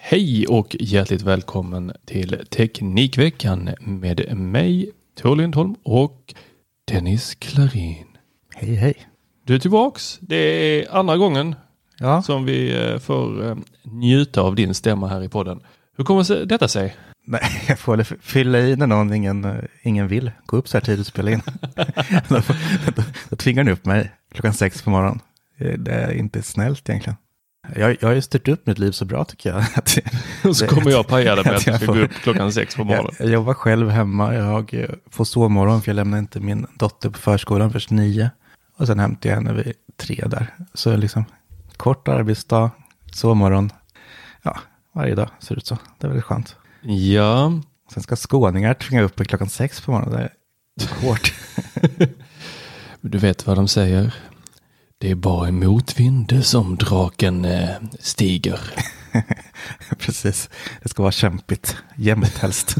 [0.00, 6.34] Hej och hjärtligt välkommen till Teknikveckan med mig, Tor Lindholm och
[6.84, 8.06] Dennis Klarin.
[8.54, 8.94] Hej hej.
[9.44, 10.18] Du är tillbaks.
[10.20, 11.54] Det är andra gången
[11.98, 15.60] Ja, som vi eh, får eh, njuta av din stämma här i podden.
[15.96, 16.96] Hur kommer detta sig?
[17.24, 20.76] nej, jag får väl fylla i när någon ingen, eh, ingen vill gå upp så
[20.76, 21.42] här tidigt och spela in.
[22.28, 22.40] då,
[22.96, 25.20] då, då tvingar ni upp mig klockan sex på morgonen.
[25.78, 27.16] Det är inte snällt egentligen.
[27.76, 29.64] Jag, jag har ju styrt upp mitt liv så bra tycker jag.
[30.50, 32.76] Och så kommer jag paja det med att jag ska får- gå upp klockan sex
[32.76, 33.12] på morgonen.
[33.18, 34.34] jag, jag jobbar själv hemma.
[34.34, 38.30] Jag får sovmorgon för jag lämnar inte min dotter på förskolan först nio.
[38.78, 40.54] Och sen hämtar jag henne vid tre där.
[40.74, 41.24] Så liksom
[41.76, 42.70] kort arbetsdag,
[43.12, 43.70] sovmorgon.
[44.42, 44.58] Ja,
[44.94, 45.78] varje dag ser det ut så.
[45.98, 46.56] Det är väldigt skönt.
[46.82, 47.52] Ja,
[47.94, 50.28] Sen ska skåningar tvinga upp klockan sex på morgonen.
[50.76, 51.32] Det är hårt.
[53.00, 54.14] du vet vad de säger.
[55.00, 58.60] Det är bara i motvind som draken eh, stiger.
[59.98, 60.50] Precis.
[60.82, 61.76] Det ska vara kämpigt.
[61.96, 62.76] Jämnt helst.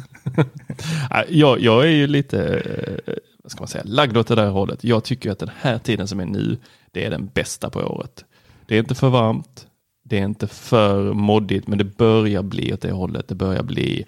[1.28, 2.62] Jag, jag är ju lite,
[3.06, 4.84] eh, vad ska man säga, lagd åt det där hållet.
[4.84, 6.58] Jag tycker att den här tiden som är nu,
[6.92, 8.24] det är den bästa på året.
[8.66, 9.66] Det är inte för varmt,
[10.04, 13.28] det är inte för moddigt, men det börjar bli åt det hållet.
[13.28, 14.06] Det börjar bli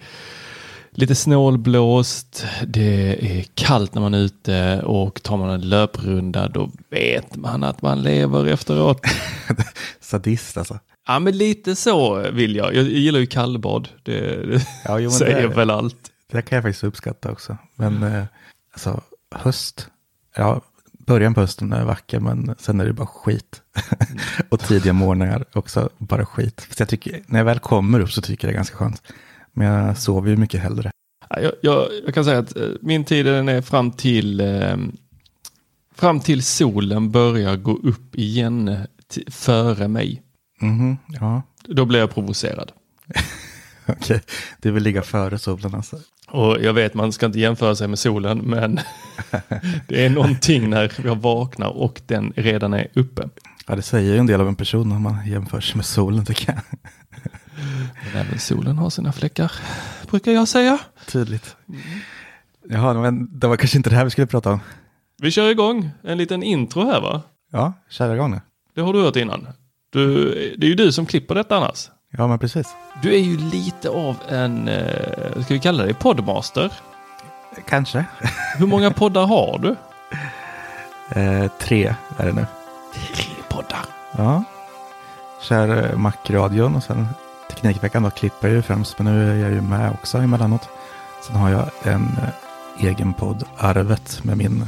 [0.93, 6.71] lite snålblåst, det är kallt när man är ute och tar man en löprunda då
[6.89, 9.01] vet man att man lever efteråt.
[9.99, 10.79] Sadist alltså.
[11.07, 12.75] Ja men lite så vill jag.
[12.75, 13.89] Jag gillar ju kallbad.
[14.03, 15.97] Det, det Ja, jo, säger det- väl allt.
[16.31, 17.57] Det kan jag faktiskt uppskatta också.
[17.75, 18.23] Men eh,
[18.73, 19.01] alltså
[19.35, 19.87] höst.
[20.35, 20.61] Ja,
[21.05, 23.61] början på hösten är vacker men sen är det bara skit.
[24.49, 26.67] och tidiga morgnar också bara skit.
[26.69, 29.01] Så jag tycker, när jag väl kommer upp så tycker jag det är ganska skönt.
[29.53, 30.91] Men jag sover ju mycket hellre.
[31.29, 34.77] Ja, Jag, jag, jag kan säga att eh, min tid den är fram till eh,
[35.95, 38.77] fram till solen börjar gå upp igen
[39.27, 40.21] före mig.
[40.61, 42.71] Mhm, ja, Då blir jag provocerad.
[43.85, 44.21] okej.
[44.61, 45.99] Du vill ligga före solen alltså.
[46.27, 48.79] Och jag vet man ska inte jämföra sig med solen men
[49.87, 53.29] det är någonting när jag vaknar och den redan är uppe.
[53.67, 56.25] Ja, det säger ju en del av en person om man jämför sig med solen
[56.25, 56.79] tycker jag.
[58.13, 59.51] Men även solen har sina fläckar,
[60.09, 60.79] brukar jag säga.
[61.05, 61.55] Tydligt.
[62.69, 64.59] Jaha, men det var kanske inte det här vi skulle prata om.
[65.21, 67.21] Vi kör igång en liten intro här va?
[67.51, 68.41] Ja, kära gång nu.
[68.75, 69.47] Det har du hört innan.
[69.89, 70.25] Du,
[70.57, 71.89] det är ju du som klipper detta annars.
[72.11, 72.67] Ja, men precis.
[73.01, 76.73] Du är ju lite av en, eh, ska vi kalla det podmaster?
[77.67, 78.05] Kanske.
[78.57, 79.75] Hur många poddar har du?
[81.19, 82.45] Eh, tre är det nu.
[83.15, 83.85] Tre poddar.
[84.17, 84.43] Ja.
[85.41, 87.07] Kör eh, Macradion och sen
[87.61, 88.99] Teknikveckan då klipper jag ju främst.
[88.99, 90.69] Men nu är jag ju med också emellanåt.
[91.27, 94.65] Sen har jag en eh, egen podd, Arvet, med min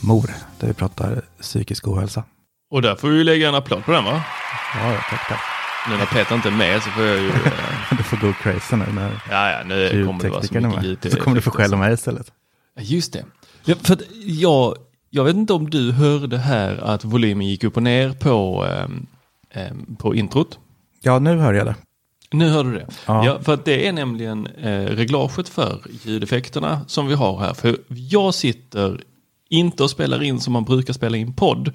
[0.00, 0.30] mor.
[0.60, 2.24] Där vi pratar psykisk ohälsa.
[2.70, 4.24] Och där får vi ju lägga en applåd på den va?
[4.74, 5.40] Ja, tack, tack.
[5.90, 7.28] Nu när Peter inte är med så får jag ju...
[7.28, 7.52] eh,
[7.96, 11.12] Du får go crazy nu när ja, ja, nu kommer det vara så mycket ljud.
[11.12, 12.32] Så kommer du få skälla mig istället.
[12.78, 13.24] Just det.
[13.64, 14.76] Ja, för att jag,
[15.10, 19.06] jag vet inte om du hörde här att volymen gick upp och ner på, ehm,
[19.54, 20.58] ehm, på introt.
[21.02, 21.74] Ja, nu hör jag det.
[22.30, 22.86] Nu hörde du det.
[23.06, 23.26] Ja.
[23.26, 23.38] Ja.
[23.42, 27.54] för att det är nämligen eh, reglaget för ljudeffekterna som vi har här.
[27.54, 29.00] För jag sitter
[29.48, 31.72] inte och spelar in som man brukar spela in podd.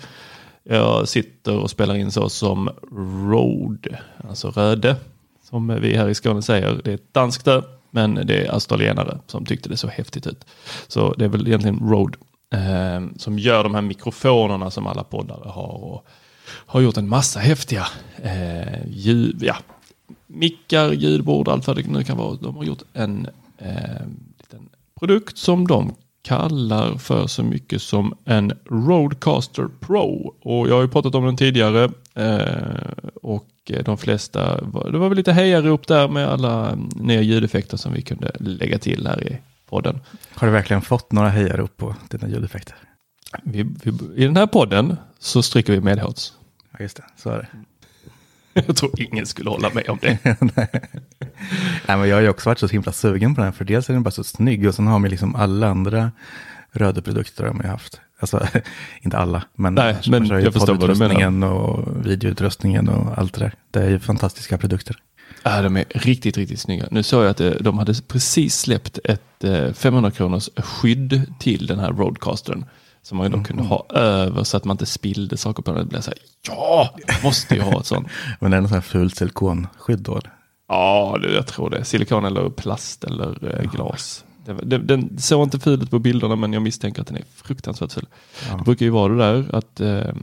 [0.64, 2.70] Jag sitter och spelar in så som
[3.30, 4.00] Rode,
[4.30, 4.96] alltså Röde,
[5.50, 6.82] som vi här i Skåne säger.
[6.84, 7.62] Det är ett danskt ö,
[7.92, 10.46] men det är australienare som tyckte det så häftigt ut.
[10.88, 12.18] Så det är väl egentligen Rode
[12.54, 15.84] eh, som gör de här mikrofonerna som alla poddare har.
[15.84, 16.08] Och
[16.66, 17.88] har gjort en massa häftiga
[18.24, 19.56] eh, ljud, ja,
[20.34, 22.36] mickar, ljudbord, allt vad det nu kan vara.
[22.36, 24.06] De har gjort en eh,
[24.40, 24.70] liten
[25.00, 30.36] produkt som de kallar för så mycket som en Roadcaster Pro.
[30.42, 33.48] Och jag har ju pratat om den tidigare eh, och
[33.86, 34.62] de flesta,
[34.92, 39.08] det var väl lite hejarop där med alla nya ljudeffekter som vi kunde lägga till
[39.08, 39.38] här i
[39.70, 40.00] podden.
[40.34, 42.76] Har du verkligen fått några hejarop på dina ljudeffekter?
[43.44, 46.32] Vi, vi, I den här podden så stryker vi medhårs.
[46.72, 47.04] Ja, just det.
[47.18, 47.48] Så är det.
[48.68, 50.18] Jag tror ingen skulle hålla med om det.
[50.40, 50.68] Nej.
[51.88, 53.94] Nej, men jag har ju också varit så himla sugen på den, för dels är
[53.94, 56.12] den bara så snygg och sen har man liksom alla andra
[56.72, 58.02] röda produkter har man ju haft.
[58.20, 58.48] Alltså,
[59.02, 61.48] inte alla, men, Nej, men jag förstår vad du menar.
[61.48, 63.54] och videoutrustningen och allt det där.
[63.72, 64.96] Det är ju fantastiska produkter.
[65.44, 66.88] Ja, de är riktigt, riktigt snygga.
[66.92, 71.68] Nu såg jag att eh, de hade precis släppt ett 500 eh, kronors skydd till
[71.68, 72.66] den här Roadcastern.
[73.04, 73.46] Som man ju då mm.
[73.46, 75.80] kunde ha över så att man inte spillde saker på den.
[75.84, 78.08] Det blev så här, ja, måste ju ha ett sånt.
[78.40, 80.22] Men det är något sånt här fult silikonskydd då?
[80.68, 81.86] Ja, jag tror det.
[81.86, 84.26] Silikon eller plast eller eh, glas.
[84.46, 87.92] Den, den såg inte ful ut på bilderna men jag misstänker att den är fruktansvärt
[87.92, 88.08] ful.
[88.50, 88.58] Ja.
[88.58, 90.16] Det brukar ju vara det där att eh,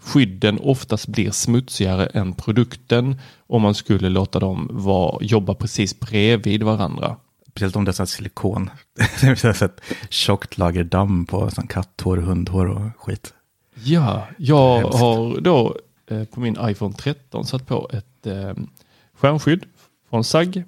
[0.00, 3.16] skydden oftast blir smutsigare än produkten
[3.46, 7.16] om man skulle låta dem vara, jobba precis bredvid varandra.
[7.54, 8.70] Speciellt om det är silikon.
[9.20, 9.80] det är ett
[10.10, 13.34] tjockt lager damm på sån katthår, hundhår och skit.
[13.84, 18.54] Ja, jag har då eh, på min iPhone 13 satt på ett eh,
[19.16, 19.64] skärmskydd
[20.10, 20.64] från SAG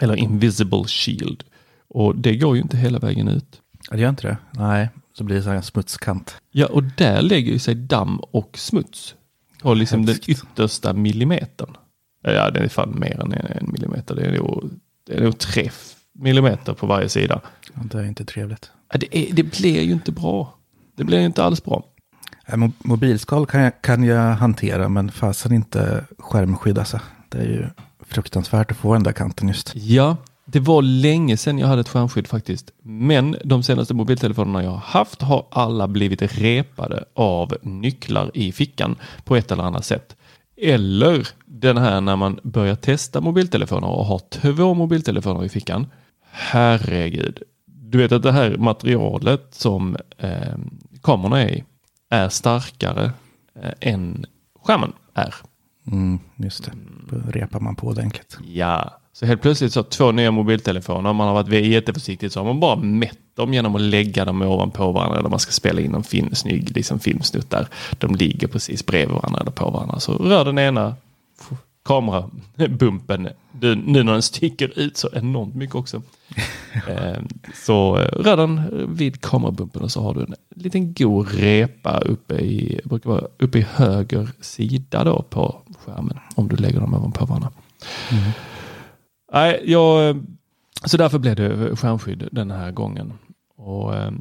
[0.00, 1.44] eller Invisible Shield.
[1.88, 3.60] Och det går ju inte hela vägen ut.
[3.90, 4.36] Det gör inte det?
[4.50, 6.36] Nej, så blir det så här smutskant.
[6.50, 9.14] Ja, och där lägger ju sig damm och smuts.
[9.62, 10.26] Och liksom Hemskt.
[10.26, 11.76] den yttersta millimetern.
[12.22, 14.14] Ja, det är fan mer än en millimeter.
[14.14, 14.70] Det är nog,
[15.06, 15.70] det är nog tre
[16.14, 17.40] millimeter på varje sida.
[17.74, 18.70] Det är inte trevligt.
[18.92, 20.54] Ja, det, är, det blir ju inte bra.
[20.96, 21.84] Det blir ju inte alls bra.
[22.78, 27.00] Mobilskal kan jag, kan jag hantera, men fasen inte skärmskydd alltså.
[27.28, 27.66] Det är ju
[28.06, 29.72] fruktansvärt att få den där kanten just.
[29.74, 32.70] Ja, det var länge sedan jag hade ett skärmskydd faktiskt.
[32.82, 38.96] Men de senaste mobiltelefonerna jag har haft har alla blivit repade av nycklar i fickan
[39.24, 40.16] på ett eller annat sätt.
[40.56, 45.86] Eller den här när man börjar testa mobiltelefoner och har två mobiltelefoner i fickan.
[46.36, 47.42] Herregud.
[47.66, 50.54] Du vet att det här materialet som eh,
[51.02, 51.64] kamerorna är i
[52.08, 53.12] är starkare
[53.62, 54.26] eh, än
[54.62, 55.34] skärmen är.
[55.86, 56.72] Mm, just det,
[57.10, 58.38] då repar man på ordentligt.
[58.46, 62.60] Ja, så helt plötsligt så två nya mobiltelefoner, man har varit jätteförsiktig så har man
[62.60, 66.02] bara mätt dem genom att lägga dem ovanpå varandra eller man ska spela in en
[66.02, 67.68] film, snygg liksom filmsnutt där.
[67.98, 70.00] De ligger precis bredvid varandra eller på varandra.
[70.00, 70.94] Så rör den ena
[71.84, 73.28] kamerabumpen
[73.60, 76.02] nu när den sticker ut så enormt mycket också.
[76.88, 77.22] Eh,
[77.54, 78.62] så rör den
[78.96, 83.58] vid kamerabumpen och så har du en liten god repa uppe i, brukar vara uppe
[83.58, 87.50] i höger sida då på skärmen om du lägger dem ovanpå varandra.
[88.12, 88.30] Mm.
[89.32, 90.22] Nej, jag,
[90.84, 93.12] så därför blev det skärmskydd den här gången.
[93.56, 94.12] Och, eh,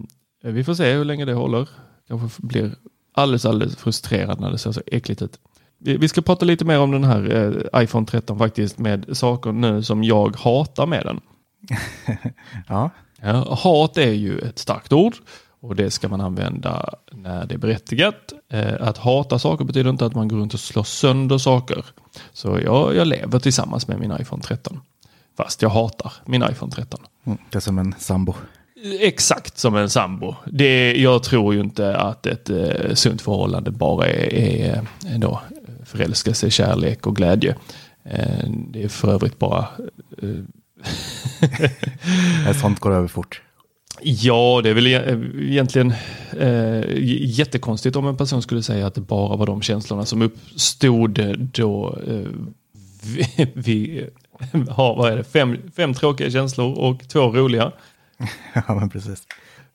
[0.43, 1.69] vi får se hur länge det håller.
[2.07, 2.75] Kanske blir
[3.13, 5.39] alldeles, alldeles frustrerad när det ser så äckligt ut.
[5.83, 7.35] Vi ska prata lite mer om den här
[7.73, 11.21] eh, iPhone 13 faktiskt med saker nu som jag hatar med den.
[12.67, 12.89] ja.
[13.21, 13.57] ja.
[13.63, 15.15] Hat är ju ett starkt ord
[15.61, 18.33] och det ska man använda när det är berättigat.
[18.49, 21.85] Eh, att hata saker betyder inte att man går runt och slår sönder saker.
[22.33, 24.79] Så jag, jag lever tillsammans med min iPhone 13.
[25.37, 26.99] Fast jag hatar min iPhone 13.
[27.25, 28.35] Mm, det är som en sambo.
[28.99, 30.35] Exakt som en sambo.
[30.45, 35.41] Det, jag tror ju inte att ett eh, sunt förhållande bara är, är eh, då,
[35.97, 37.55] förälskelse, kärlek och glädje.
[38.05, 39.67] Eh, det är för övrigt bara...
[40.21, 40.29] Eh,
[42.61, 43.41] Sånt går över fort.
[44.01, 45.93] Ja, det är väl e-, egentligen
[46.39, 46.83] eh,
[47.21, 51.97] jättekonstigt om en person skulle säga att det bara var de känslorna som uppstod då
[52.07, 52.27] eh,
[53.03, 54.09] vi, vi
[54.69, 57.71] har vad är det, fem, fem tråkiga känslor och två roliga.
[58.53, 59.23] ja, men precis.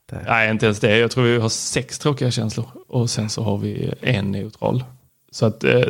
[0.09, 0.23] Det.
[0.27, 0.97] Nej, inte ens det.
[0.97, 4.83] Jag tror vi har sex tråkiga känslor och sen så har vi en neutral.
[5.31, 5.81] Så att eh,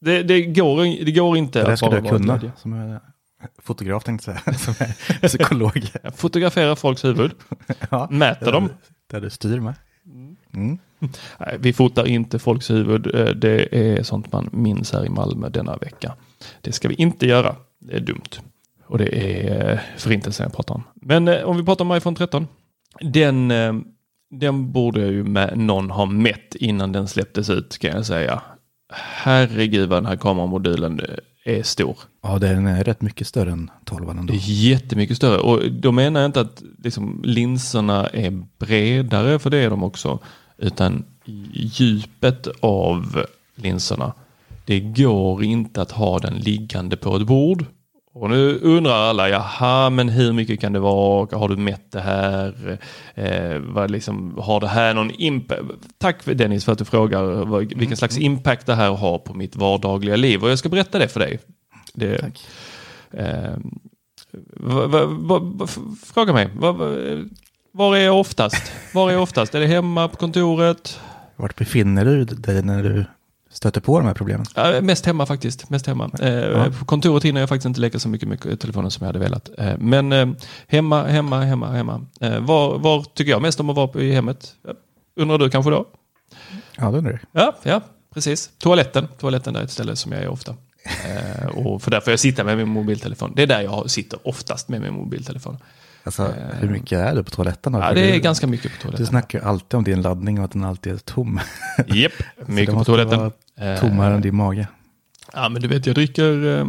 [0.00, 2.52] det, det, går, det går inte det att bara vara kunna.
[2.56, 3.00] Som är
[3.58, 4.86] fotograf tänkte jag säga, som
[5.22, 5.90] är psykolog.
[6.14, 7.30] Fotografera folks huvud,
[7.90, 8.68] ja, mäter dem.
[9.10, 9.74] Där du styr med.
[10.54, 10.78] Mm.
[11.38, 13.14] Nej, vi fotar inte folks huvud.
[13.14, 16.14] Eh, det är sånt man minns här i Malmö denna vecka.
[16.60, 17.56] Det ska vi inte göra.
[17.78, 18.40] Det är dumt.
[18.86, 20.82] Och det är eh, förintelsen jag pratar om.
[20.94, 22.46] Men om vi pratar om iPhone 13.
[23.00, 23.52] Den,
[24.30, 28.42] den borde ju med någon ha mätt innan den släpptes ut kan jag säga
[28.92, 31.00] herregud vad den här kameramodulen
[31.44, 31.98] är stor.
[32.22, 34.34] Ja, den är rätt mycket större än 12 ändå.
[34.36, 39.70] Jättemycket större och då menar jag inte att liksom, linserna är bredare, för det är
[39.70, 40.18] de också,
[40.56, 41.04] utan
[41.52, 44.12] djupet av linserna.
[44.64, 47.64] Det går inte att ha den liggande på ett bord.
[48.20, 51.38] Och nu undrar alla, jaha, men hur mycket kan det vara?
[51.38, 52.78] Har du mätt det här?
[53.14, 55.62] Eh, vad liksom, har det här någon impact?
[55.98, 57.96] Tack Dennis för att du frågar vad, vilken Mm.
[57.96, 60.42] slags impact det här har på mitt vardagliga liv.
[60.44, 61.38] Och jag ska berätta det för dig.
[61.94, 62.46] Det, Tack.
[63.10, 63.54] eh,
[64.56, 65.66] va, va, va,
[66.06, 66.86] fråga mig, va, va,
[67.72, 68.72] var är jag oftast?
[68.94, 69.54] Var är jag oftast?
[69.54, 71.00] Är det hemma på kontoret?
[71.36, 73.04] Vart befinner du dig när du
[73.58, 74.46] stöter på de här problemen?
[74.54, 75.70] Ja, mest hemma faktiskt.
[75.70, 76.10] Mest hemma.
[76.20, 79.18] Eh, På kontoret hinner jag faktiskt inte leka så mycket med telefonen som jag hade
[79.18, 79.50] velat.
[79.58, 80.28] Eh, men eh,
[80.68, 82.06] hemma, hemma, hemma, hemma.
[82.20, 84.54] Eh, var, var tycker jag mest om att vara i hemmet?
[84.68, 84.74] Eh,
[85.22, 85.86] Undrar du kanske då?
[86.76, 87.18] Ja, det undrar du.
[87.40, 87.80] Ja, ja,
[88.14, 88.50] precis.
[88.58, 89.08] Toaletten.
[89.18, 90.54] Toaletten är ett ställe som jag är ofta.
[90.84, 93.32] Eh, och för därför jag sitter med min mobiltelefon.
[93.36, 95.56] Det är där jag sitter oftast med min mobiltelefon.
[96.08, 97.74] Alltså, hur mycket är du på toaletten?
[97.74, 99.06] Ja, det är du, ganska mycket på Du toaletten.
[99.06, 101.40] snackar ju alltid om din laddning och att den alltid är tom.
[101.86, 102.12] Japp,
[102.46, 103.18] Så mycket det på toaletten.
[103.18, 103.32] vara
[103.74, 104.68] Eh, Tommare än din mage.
[105.32, 106.66] Ja, men du vet, jag dricker eh,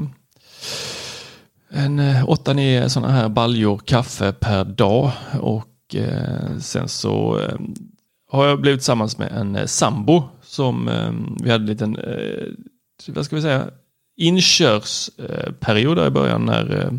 [1.70, 7.56] en eh, 8-9 sådana här baljor kaffe per dag och eh, sen så eh,
[8.32, 11.12] har jag blivit tillsammans med en eh, sambo som eh,
[11.44, 12.48] vi hade en liten, eh,
[13.08, 13.66] vad ska vi säga,
[14.18, 16.92] inkörsperiod där i början när eh,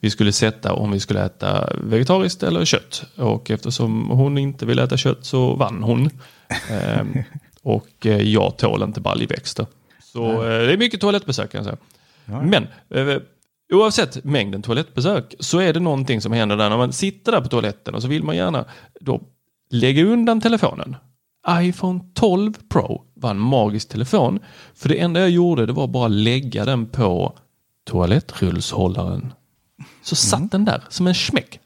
[0.00, 3.04] vi skulle sätta om vi skulle äta vegetariskt eller kött.
[3.16, 6.10] Och eftersom hon inte ville äta kött så vann hon.
[6.70, 7.04] Eh,
[7.62, 9.66] och eh, jag tål inte baljväxter.
[10.02, 11.76] Så eh, det är mycket toalettbesök kan jag säga.
[12.24, 12.42] Ja.
[12.42, 13.22] Men eh,
[13.72, 17.48] oavsett mängden toalettbesök så är det någonting som händer där när man sitter där på
[17.48, 18.64] toaletten och så vill man gärna
[19.00, 19.20] då
[19.70, 20.96] lägga undan telefonen.
[21.48, 24.38] iPhone 12 Pro var en magisk telefon.
[24.74, 27.38] För det enda jag gjorde det var bara lägga den på
[27.84, 29.32] toalettrullshållaren.
[30.04, 31.60] Så satt den där som en smäck.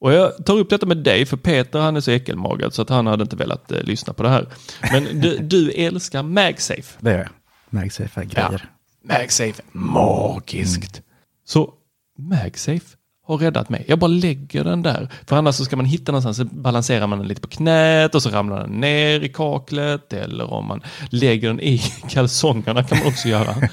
[0.00, 2.88] Och jag tar upp detta med dig för Peter han är så äckelmagad så att
[2.88, 4.48] han hade inte velat eh, lyssna på det här.
[4.92, 6.98] Men du, du älskar MagSafe.
[6.98, 7.28] Det gör jag.
[7.70, 8.68] MagSafe är grejer.
[9.04, 11.02] MagSafe, magiskt.
[11.44, 11.74] Så
[12.18, 12.96] MagSafe
[13.30, 13.84] har räddat mig.
[13.88, 15.08] Jag bara lägger den där.
[15.26, 18.22] För annars så ska man hitta någonstans så balanserar man den lite på knät och
[18.22, 20.12] så ramlar den ner i kaklet.
[20.12, 23.54] Eller om man lägger den i kalsongerna kan man också göra.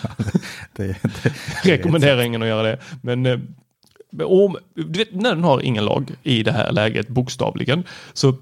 [0.76, 0.88] Det,
[1.24, 1.34] det,
[1.64, 2.80] Rekommenderar ingen att göra det.
[3.02, 3.40] Men eh,
[4.26, 7.84] om, du vet, när den har ingen lag i det här läget bokstavligen.
[8.14, 8.34] Så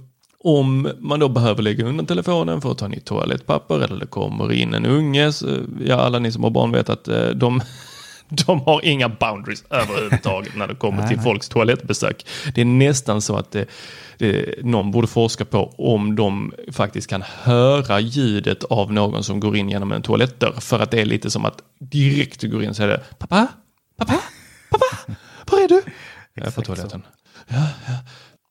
[0.48, 4.54] om man då behöver lägga undan telefonen för att ta nytt toalettpapper eller det kommer
[4.54, 5.32] in en unge.
[5.32, 5.48] Så,
[5.86, 7.62] ja, alla ni som har barn vet att eh, de,
[8.46, 12.26] de har inga boundaries överhuvudtaget när det kommer till folks toalettbesök.
[12.56, 13.66] Det är nästan så att det,
[14.18, 19.58] det, någon borde forska på om de faktiskt kan höra ljudet av någon som går
[19.58, 20.60] in genom en toalettdörr.
[20.60, 23.48] För att det är lite som att direkt du går in så är det pappa,
[23.98, 24.20] pappa,
[24.70, 25.16] pappa,
[25.52, 25.82] var är du?
[26.34, 27.02] Jag är på toaletten.
[27.48, 27.94] Ja, ja.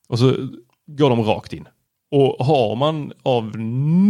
[0.09, 0.49] Och så
[0.87, 1.69] går de rakt in.
[2.11, 3.59] Och har man av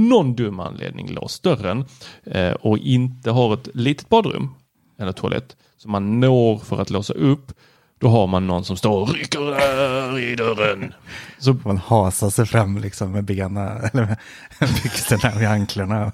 [0.08, 1.84] någon dum anledning låst dörren
[2.24, 4.54] eh, och inte har ett litet badrum
[4.98, 7.52] eller toalett som man når för att låsa upp,
[7.98, 10.94] då har man någon som står och rycker där i dörren.
[11.38, 14.06] Så man hasar sig fram liksom med benen, eller
[14.58, 16.12] med byxorna vid anklarna.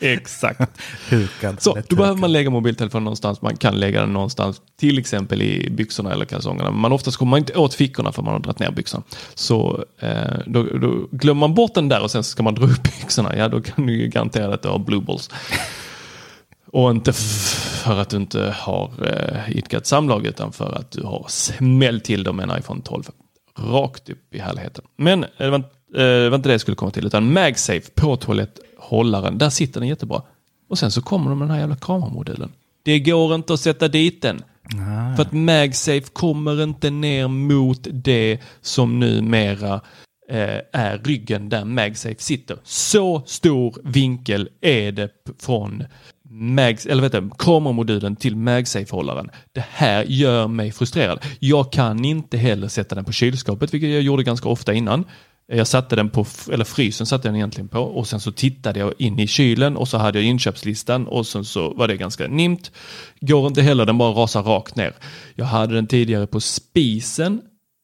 [0.00, 0.80] exakt.
[1.10, 1.62] Hukad.
[1.62, 2.20] Så då behöver hukad.
[2.20, 3.42] man lägga mobiltelefonen någonstans.
[3.42, 6.70] Man kan lägga den någonstans, till exempel i byxorna eller kalsongerna.
[6.70, 9.04] Men oftast kommer man inte åt fickorna för man har dragit ner byxorna.
[9.34, 12.82] Så eh, då, då glömmer man bort den där och sen ska man dra upp
[12.82, 13.36] byxorna.
[13.36, 15.30] Ja, då kan du ju garantera att du har blue balls.
[16.72, 21.26] Och inte för att du inte har eh, idkat samlag utan för att du har
[21.28, 23.04] smällt till dem med en iPhone 12.
[23.58, 24.84] Rakt upp i härligheten.
[24.96, 27.06] Men eh, det var, eh, det var inte det jag skulle komma till.
[27.06, 30.22] Utan MagSafe på toaletthållaren, där sitter den jättebra.
[30.68, 32.52] Och sen så kommer de med den här jävla kameramodulen.
[32.82, 34.42] Det går inte att sätta dit den.
[34.64, 39.80] Ah, För att MagSafe kommer inte ner mot det som numera
[40.30, 42.58] eh, är ryggen där MagSafe sitter.
[42.64, 45.84] Så stor vinkel är det från
[46.42, 49.30] Mag, eller vet du, kameramodulen till MagSafe-hållaren.
[49.52, 51.24] Det här gör mig frustrerad.
[51.38, 55.04] Jag kan inte heller sätta den på kylskåpet, vilket jag gjorde ganska ofta innan.
[55.52, 58.78] Jag satte den på, eller frysen satte jag den egentligen på och sen så tittade
[58.80, 62.26] jag in i kylen och så hade jag inköpslistan och sen så var det ganska
[62.26, 62.70] nimt.
[63.20, 64.92] Går inte heller, den bara rasar rakt ner.
[65.34, 67.40] Jag hade den tidigare på spisen,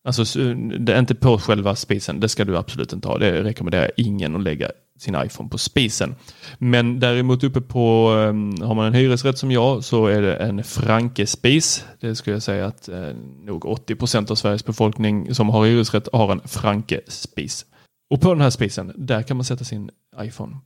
[0.08, 3.18] alltså det är inte på själva spisen, det ska du absolut inte ha.
[3.18, 6.14] Det rekommenderar jag ingen att lägga sin iPhone på spisen.
[6.58, 10.64] Men däremot uppe på, um, har man en hyresrätt som jag så är det en
[10.64, 11.84] Franke-spis.
[12.00, 13.08] Det skulle jag säga att eh,
[13.44, 17.66] nog 80% av Sveriges befolkning som har hyresrätt har en Franke-spis.
[18.10, 20.56] Och på den här spisen, där kan man sätta sin iPhone.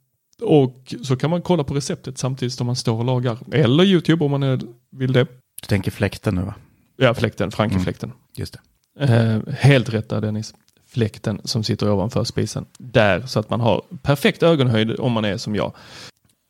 [0.43, 3.39] Och så kan man kolla på receptet samtidigt som man står och lagar.
[3.53, 5.25] Eller YouTube om man vill det.
[5.63, 6.55] Du tänker fläkten nu va?
[6.97, 8.13] Ja, fläkten, Franke-fläkten.
[8.37, 8.61] Just det.
[9.05, 10.55] Eh, helt rätt där Dennis.
[10.93, 12.67] Fläkten som sitter ovanför spisen.
[12.79, 15.73] Där så att man har perfekt ögonhöjd om man är som jag.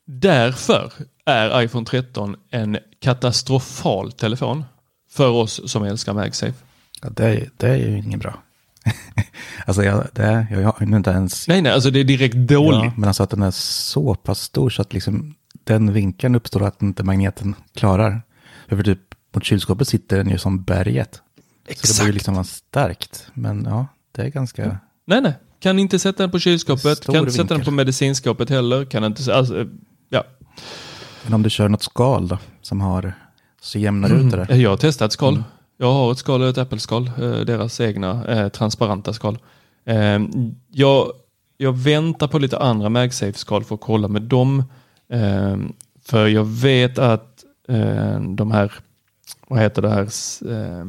[0.07, 0.93] Därför
[1.27, 4.65] är iPhone 13 en katastrofal telefon
[5.11, 6.55] för oss som älskar MagSafe.
[7.03, 8.43] Ja, det, är- det är ju inget bra.
[9.67, 11.49] alltså jag, det är, jag har ju inte ens...
[11.49, 12.85] Nej, nej, alltså det är direkt dåligt.
[12.85, 16.63] Ja, men alltså att den är så pass stor så att liksom den vinkeln uppstår
[16.63, 18.23] att inte magneten klarar.
[18.69, 18.99] För typ
[19.35, 21.15] mot kylskåpet sitter den ju som berget.
[21.15, 21.21] Så
[21.67, 22.09] det Exakt.
[22.09, 23.27] ju liksom starkt.
[23.35, 24.79] Men ja, det är ganska...
[25.07, 25.33] Nej, nej.
[25.61, 27.65] Kan inte sätta den på kylskåpet, kan inte sätta den vinkel.
[27.65, 28.85] på medicinskåpet heller.
[28.85, 29.67] Kan inte, alltså,
[30.09, 30.25] ja.
[31.25, 33.13] Men om du kör något skal då, som har
[33.61, 34.55] så jämnar ut det där.
[34.57, 35.43] Jag har testat skal.
[35.77, 37.07] Jag har ett skal och ett Apple-skal.
[37.07, 39.39] eh, Deras egna eh, transparenta skal.
[39.85, 40.19] Eh,
[40.71, 41.13] jag,
[41.57, 44.65] jag väntar på lite andra MagSafe-skal för att kolla med dem.
[45.13, 45.57] Eh,
[46.05, 48.73] för jag vet att eh, de här,
[49.49, 50.85] vad heter det här, s- eh,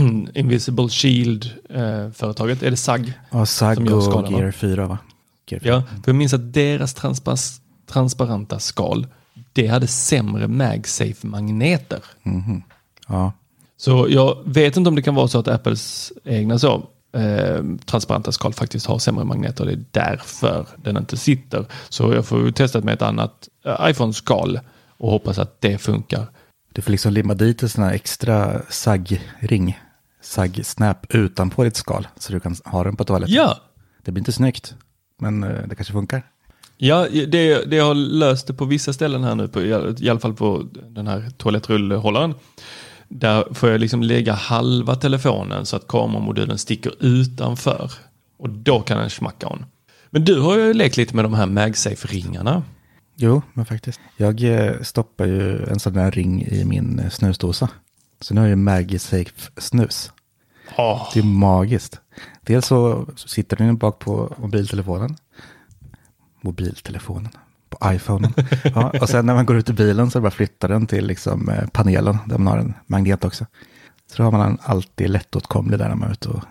[0.34, 3.12] Invisible Shield-företaget, är det SAG?
[3.30, 4.38] Ja, SAG som gör och skalan, va?
[4.38, 4.98] Gear 4 va?
[5.46, 5.72] Gear 4.
[5.72, 9.06] Ja, för jag minns att deras transpas, transparenta skal,
[9.52, 12.00] det hade sämre MagSafe-magneter.
[12.22, 12.62] Mhm.
[13.08, 13.32] ja.
[13.76, 18.32] Så jag vet inte om det kan vara så att Apples egna så, eh, transparenta
[18.32, 19.64] skal faktiskt har sämre magneter.
[19.64, 21.66] Det är därför den inte sitter.
[21.88, 26.26] Så jag får testa med ett annat eh, iPhone-skal och hoppas att det funkar.
[26.72, 29.78] Du får liksom limma dit en sån här extra SAG-ring.
[30.22, 32.08] SAG-snap utanpå ditt skal.
[32.18, 33.34] Så du kan ha den på toaletten.
[33.34, 33.60] Ja,
[34.02, 34.74] Det blir inte snyggt.
[35.18, 36.22] Men eh, det kanske funkar.
[36.76, 40.34] ja det, det har löst det på vissa ställen här nu, på, i alla fall
[40.34, 42.34] på den här toalettrullhållaren.
[43.08, 47.92] Där får jag liksom lägga halva telefonen så att kameramodulen sticker utanför.
[48.38, 49.64] Och då kan den smacka on.
[50.10, 52.62] Men du har ju lekt lite med de här MagSafe-ringarna.
[53.16, 54.00] Jo, men faktiskt.
[54.16, 57.68] Jag eh, stoppar ju en sån där ring i min eh, snusdosa.
[58.20, 60.12] Så nu har jag ju MagSafe snus.
[60.78, 62.00] Åh, Det är magiskt.
[62.42, 65.16] Dels så sitter den ju bak på mobiltelefonen.
[66.40, 67.28] Mobiltelefonen.
[67.68, 68.34] På iPhonen.
[68.74, 71.48] Ja, och sen när man går ut ur bilen så bara flyttar den till liksom
[71.48, 72.18] eh, panelen.
[72.26, 73.46] Där man har en magnet också.
[74.06, 76.42] Så då har man den alltid lättåtkomlig där när man är ute och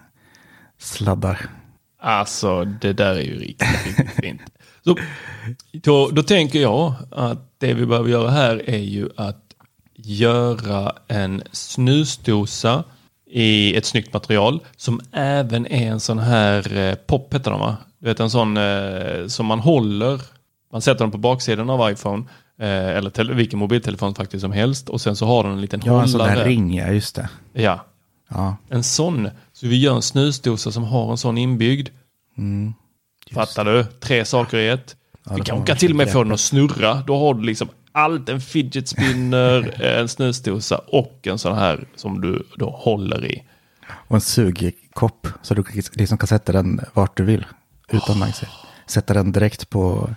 [0.78, 1.50] sladdar.
[2.00, 4.42] Alltså det där är ju riktigt, riktigt fint.
[4.84, 4.96] Så,
[5.74, 9.44] då, då tänker jag att det vi behöver göra här är ju att
[9.96, 12.84] göra en snusdosa
[13.32, 17.78] i ett snyggt material som även är en sån här eh, pop heter de va?
[18.00, 20.22] Du vet en sån eh, som man håller.
[20.72, 22.24] Man sätter den på baksidan av iPhone
[22.60, 22.68] eh,
[22.98, 26.02] eller tele- vilken mobiltelefon faktiskt som helst och sen så har den en liten Ja,
[26.02, 26.40] en sån hållare.
[26.40, 27.30] där ring, ja just det.
[27.54, 27.86] Ja,
[28.34, 29.30] Ja, en sån.
[29.54, 31.90] Så vi gör en snusdosa som har en sån inbyggd.
[32.38, 32.74] Mm,
[33.34, 33.84] Fattar du?
[34.00, 34.96] Tre saker i ett.
[35.26, 37.04] Ja, vi då får kan, till och med få den att snurra.
[37.08, 38.30] Då har du liksom allt.
[38.30, 43.44] En fidget spinner, en snusdosa och en sån här som du då håller i.
[44.08, 45.28] och en sugkopp.
[45.42, 45.64] Så du
[45.94, 47.46] liksom kan sätta den vart du vill.
[47.90, 48.52] Utan MagSafe.
[48.88, 50.10] Sätta den direkt på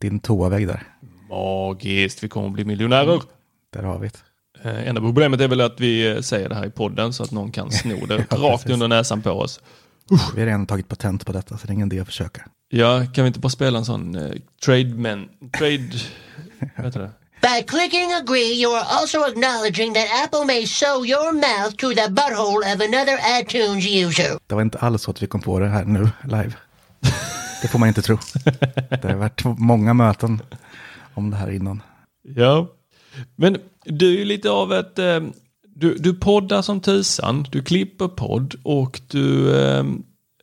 [0.00, 0.82] din toavägg där.
[1.28, 3.20] Magiskt, vi kommer att bli miljonärer.
[3.72, 4.70] Där har vi det.
[4.70, 7.30] Eh, enda problemet är väl att vi eh, säger det här i podden så att
[7.30, 8.70] någon kan sno det Ja, rakt precis.
[8.70, 9.60] under näsan på oss.
[10.10, 12.42] Vi har redan tagit patent på detta, så det är ingen idé att försöka.
[12.68, 14.32] Ja, kan vi inte bara spela en sån eh,
[14.64, 15.90] trade men, trade,
[16.76, 17.10] vad heter det?
[17.40, 22.08] By clicking agree, you are also acknowledging that Apple may sew your mouth to the
[22.10, 24.38] butthole of another iTunes user.
[24.46, 26.52] Det var inte alls så att vi kom på det här nu, live.
[27.62, 28.18] Det får man inte tro.
[28.90, 30.42] Det har varit många möten
[31.14, 31.82] om det här innan.
[32.22, 32.68] Ja,
[33.36, 34.98] men du är ju lite av ett...
[35.78, 39.56] Du, du poddar som tusan, du klipper podd och du...
[39.56, 39.84] Eh,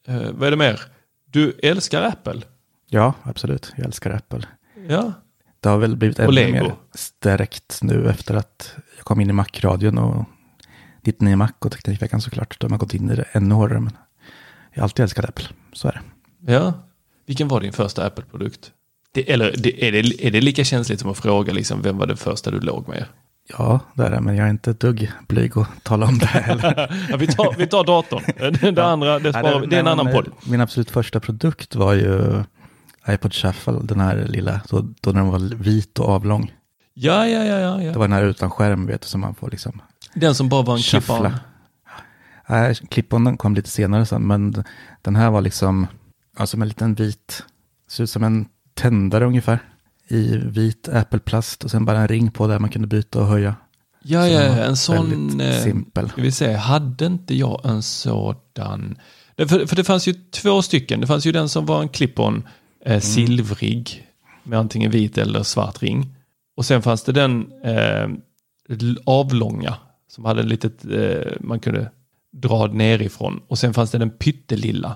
[0.08, 0.82] eh, vad är det mer?
[1.26, 2.42] Du älskar Apple.
[2.90, 3.74] Ja, absolut.
[3.78, 4.48] Jag älskar Apple.
[4.90, 5.14] Ja,
[5.60, 9.98] Det har väl blivit ännu mer stärkt nu efter att jag kom in i Mac-radion
[9.98, 10.26] och
[11.02, 12.60] 99 Mac och Teknikveckan såklart.
[12.60, 13.80] Då har man gått in i det ännu hårdare.
[13.80, 13.98] Men
[14.74, 16.54] jag har alltid älskat Apple, så är det.
[16.54, 16.74] ja.
[17.26, 18.72] Vilken var din första Apple-produkt?
[19.12, 22.08] Det, eller det, är, det, är det lika känsligt som att fråga liksom, vem var
[22.08, 23.06] det första du låg med?
[23.50, 26.26] Ja, det är det, men jag är inte ett dugg blyg att tala om det
[26.26, 27.06] heller.
[27.10, 28.24] ja, vi, tar, vi tar datorn.
[28.62, 29.68] Det, det andra, det, sparar, vi.
[29.68, 30.28] det är en Nej, annan men, podd.
[30.28, 32.44] eh, Min absolut första produkt var ju
[33.10, 36.54] iPod Shuffle, den här lilla, då, då när den var vit och avlång.
[36.94, 39.52] Ja, ja, ja, ja, Det var den här utan skärm, vet du, som man får
[39.52, 39.82] liksom
[40.14, 41.32] Den som bara var en clip-on.
[43.24, 44.64] Nej, kom lite senare sen, men
[45.02, 45.88] den här var liksom,
[46.38, 47.44] ja, som en liten vit,
[47.88, 49.60] ser ut som en tändare ungefär,
[50.08, 53.56] i vit Apple-plast och sen bara en ring på där man kunde byta och höja.
[54.04, 55.42] Ja, ja, en sån...
[55.42, 56.12] eh, simpel.
[56.18, 58.98] Vi se, hade inte jag en sådan...
[59.38, 61.02] För, för det fanns ju två stycken.
[61.02, 62.44] Det fanns ju den som var en clip-on
[62.86, 62.96] Mm.
[62.96, 64.08] eh, silvrig
[64.44, 66.16] med antingen vit eller svart ring.
[66.58, 68.08] Och sen fanns det den eh,
[69.06, 69.76] avlånga
[70.08, 71.92] som hade ett litet, eh, man kunde
[72.32, 73.42] dra nerifrån.
[73.48, 74.90] Och sen fanns det den pyttelilla.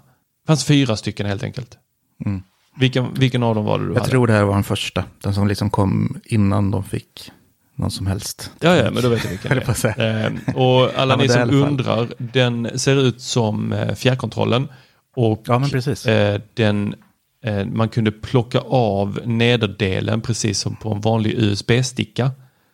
[0.43, 1.77] Det fanns fyra stycken helt enkelt.
[2.25, 2.43] Mm.
[2.79, 4.11] Vilken, vilken av dem var det du Jag hade?
[4.11, 5.03] tror det här var den första.
[5.23, 7.31] Den som liksom kom innan de fick
[7.75, 8.51] någon som helst.
[8.59, 10.25] Ja, ja, men då vet jag vilken det är.
[10.47, 14.67] Eh, och alla Ja, ni som undrar, den ser ut som eh, fjärrkontrollen.
[15.15, 16.05] Och Ja, men precis.
[16.05, 16.95] eh, den,
[17.43, 22.31] eh, man kunde plocka av nederdelen precis som på en vanlig USB-sticka.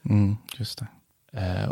[0.10, 0.88] Mm, just det.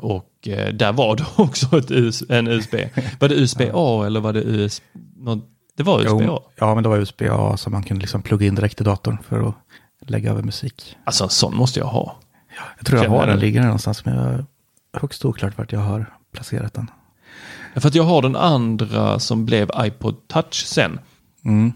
[0.02, 0.28] Och
[0.74, 2.76] där var det också ett US, en USB.
[3.20, 4.84] Var det USB-A eller var det USB?
[5.18, 6.24] Något, det var USB-A.
[6.28, 9.18] Jo, ja, men det var USB-A som man kunde liksom plugga in direkt i datorn
[9.30, 9.56] för att
[10.10, 10.96] lägga över musik.
[11.04, 12.16] Alltså en sån måste jag ha.
[12.78, 14.46] Jag tror jag Känner har den, den någonstans, men jag är
[14.94, 16.92] högst oklart vart jag har placerat den.
[17.76, 21.00] För att jag har den andra som blev iPod Touch sen.
[21.46, 21.74] Mm.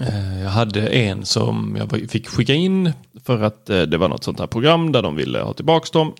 [0.00, 2.92] Eh, Jag hade en som jag fick skicka in
[3.24, 6.12] för att eh, det var något sånt här program där de ville ha tillbaka dem.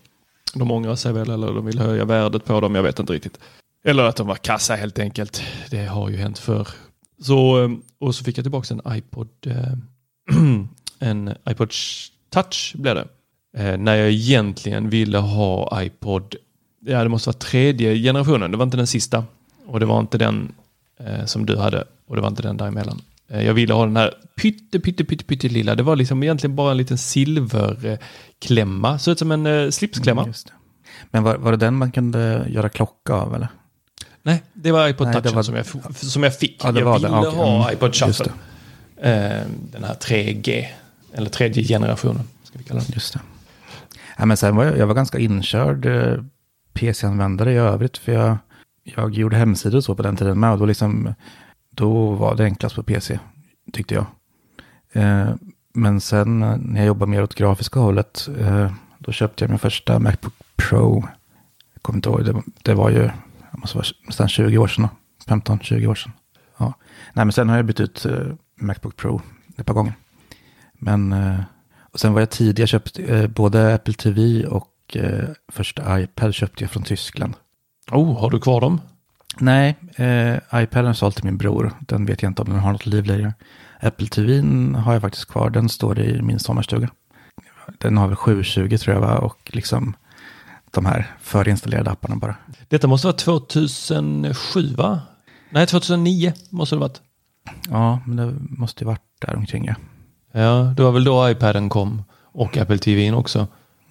[0.54, 3.38] De ångrar sig väl eller de ville höja värdet på dem, jag vet inte riktigt.
[3.84, 5.42] Eller att de var kassa helt enkelt.
[5.70, 6.68] Det har ju hänt förr.
[7.20, 9.72] Så, ehm, och så fick jag tillbaka en iPod, eh,
[10.98, 11.70] en iPod
[12.30, 13.08] touch blev det.
[13.56, 16.34] Eh, när jag egentligen ville ha iPod,
[16.80, 19.24] ja det måste vara tredje generationen, det var inte den sista.
[19.66, 20.52] Och det var inte den
[21.00, 23.00] eh, som du hade och det var inte den däremellan.
[23.32, 25.74] Jag ville ha den här pytte, pytte, pytte, pytte lilla.
[25.74, 28.98] Det var liksom egentligen bara en liten silverklämma.
[28.98, 30.20] Såg ut som en slipsklämma.
[30.20, 30.52] Mm, Just det.
[31.10, 33.48] Men var, var det den man kunde göra klocka av eller?
[34.22, 36.64] Nej, det var iPod Nej, Touchen var- som, jag, som jag fick.
[36.64, 37.06] Ja, jag var det.
[37.06, 37.38] ville Ja, okej.
[37.40, 38.32] ha Mm, iPod Shuffle.
[38.96, 40.66] Eh, den här 3G,
[41.12, 42.22] eller tredje generationen.
[42.42, 42.90] Ska vi kalla den.
[42.94, 43.20] Just det.
[44.18, 46.22] Ja, men sen var jag, jag var ganska inkörd eh,
[46.72, 47.98] PC-användare i övrigt.
[47.98, 48.36] För jag,
[48.84, 50.52] jag gjorde hemsidor och så på den tiden med.
[50.52, 51.14] Och då, liksom,
[51.70, 53.18] då var det enklast på PC,
[53.72, 54.06] tyckte jag.
[54.92, 55.30] Eh,
[55.74, 59.58] men sen eh, när jag jobbade mer åt grafiska hållet, eh, då köpte jag min
[59.58, 61.04] första Macbook Pro.
[61.74, 63.10] Jag kommer inte ihåg, det, det var ju
[63.60, 64.88] måste vara nästan 20 år sedan.
[65.26, 66.12] 15-20 år sedan.
[66.56, 66.74] Ja.
[67.12, 68.26] Nej, men sen har jag bytt ut eh,
[68.60, 69.22] Macbook Pro
[69.56, 69.94] ett par gånger.
[70.72, 71.40] Men eh,
[71.92, 76.34] och sen var jag tidig, jag köpte eh, både Apple TV och eh, första iPad
[76.34, 77.34] köpte jag från Tyskland.
[77.90, 78.80] Oh, har du kvar dem?
[79.38, 81.72] Nej, eh, iPaden sålt till min bror.
[81.80, 83.34] Den vet jag inte om den har något liv längre.
[83.80, 84.42] Apple TV
[84.76, 86.88] har jag faktiskt kvar, den står i min sommarstuga.
[87.78, 89.18] Den har väl 720 tror jag va?
[89.18, 89.94] och liksom
[90.70, 92.34] de här förinstallerade apparna bara.
[92.68, 95.00] Detta måste vara 2007 va?
[95.50, 97.00] Nej, 2009 måste det varit.
[97.70, 99.74] Ja, men det måste ju varit där omkring ja.
[100.32, 102.02] Ja, det var väl då iPaden kom.
[102.22, 103.46] Och Apple TVn också.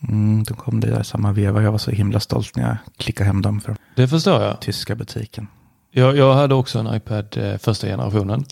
[0.10, 1.62] Mm, då kom det där samma veva.
[1.63, 4.60] Jag var så himla stolt när jag klickade hem dem från Det förstår jag.
[4.62, 5.48] tyska butiken.
[5.92, 8.46] Jag, jag hade också en iPad eh, första generationen.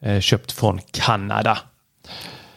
[0.00, 1.58] Eh, köpt från Kanada.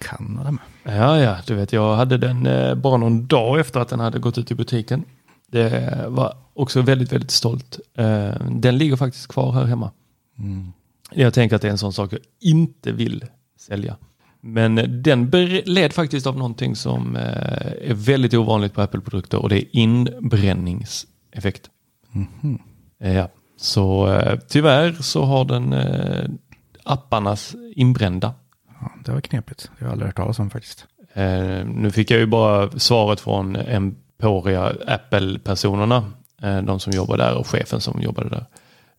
[0.05, 0.61] Kanada med.
[0.83, 4.19] Ja, ja, du vet, jag hade den eh, bara någon dag efter att den hade
[4.19, 5.03] gått ut i butiken.
[5.47, 7.79] Det var också väldigt, väldigt stolt.
[7.97, 9.91] Eh, den ligger faktiskt kvar här hemma.
[10.39, 10.73] Mm.
[11.11, 13.25] Jag tänker att det är en sån sak jag inte vill
[13.59, 13.97] sälja.
[14.41, 15.29] Men eh, den
[15.65, 17.21] led faktiskt av någonting som eh,
[17.89, 21.69] är väldigt ovanligt på Apple-produkter och det är inbränningseffekt.
[22.11, 22.59] Mhm.
[22.99, 25.75] Eh, Ja, så eh, tyvärr så har den
[26.83, 28.33] apparnas inbrända.
[28.85, 29.69] Ja, det var knepigt.
[29.77, 30.85] Det har jag aldrig hört talas om faktiskt.
[31.13, 36.11] Eh, nu fick jag ju bara svaret från Emporia Apple-personerna.
[36.41, 38.45] Eh, de som jobbar där och chefen som jobbade där.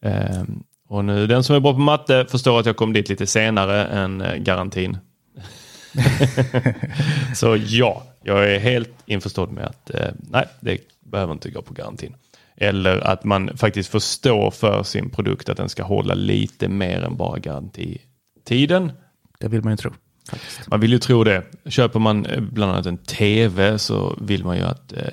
[0.01, 0.43] Eh,
[0.89, 3.85] och nu den som är bra på matte förstår att jag kom dit lite senare
[3.85, 4.99] än eh, garantin.
[7.35, 11.75] Så ja, jag är helt införstådd med att eh, nej, det behöver inte gå på
[11.75, 12.15] garantin.
[12.57, 17.17] Eller att man faktiskt förstår för sin produkt att den ska hålla lite mer än
[17.17, 18.93] bara garantitiden.
[19.39, 19.91] Det vill man ju tro.
[20.31, 20.71] Faktiskt.
[20.71, 21.43] Man vill ju tro det.
[21.67, 25.13] Köper man eh, bland annat en tv så vill man ju att eh,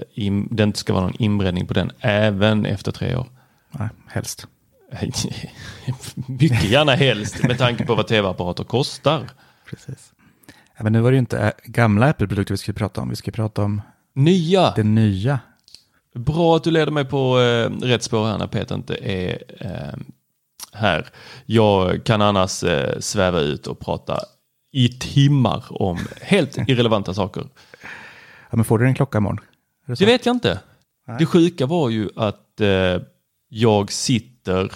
[0.50, 3.28] det inte ska vara någon inbränning på den även efter tre år.
[3.72, 4.48] Nej, helst.
[6.28, 9.30] Mycket gärna helst med tanke på vad tv-apparater kostar.
[9.70, 10.14] Precis.
[10.80, 13.10] Men nu var det ju inte ä- gamla Apple-produkter vi skulle prata om.
[13.10, 13.82] Vi ska prata om
[14.16, 14.74] Nya!
[14.76, 15.40] det nya.
[16.16, 20.00] Bra att du leder mig på eh, rätt spår här när Peter inte är eh,
[20.74, 21.08] här.
[21.46, 24.20] Jag kan annars eh, sväva ut och prata
[24.72, 27.44] i timmar om helt irrelevanta saker.
[28.50, 29.40] Ja, men får du en klocka imorgon?
[29.86, 30.00] Det?
[30.00, 30.60] Det vet jag inte.
[31.08, 31.16] Nej.
[31.20, 33.02] Det sjuka var ju att eh,
[33.50, 34.72] jag sitter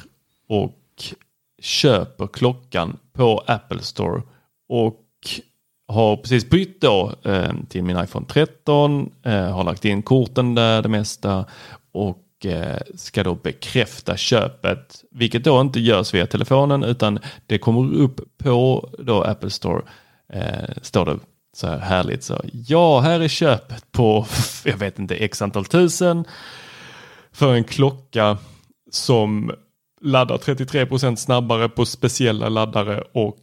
[0.49, 0.73] och
[1.61, 4.21] köper klockan på Apple Store
[4.69, 5.03] och
[5.87, 10.81] har precis bytt då eh, till min iPhone 13, eh, har lagt in korten där
[10.81, 11.45] det mesta
[11.91, 17.93] och Eh, ska då bekräfta köpet, vilket då inte görs via telefonen utan det kommer
[17.93, 19.81] upp på då Apple Store,
[20.33, 21.19] eh, står det
[21.55, 24.25] så här härligt så, ja här är köpet på,
[24.63, 26.25] jag vet inte, x antal tusen
[27.31, 28.37] för en klocka
[28.91, 29.51] som
[30.01, 33.39] laddar 33% snabbare på speciella laddare och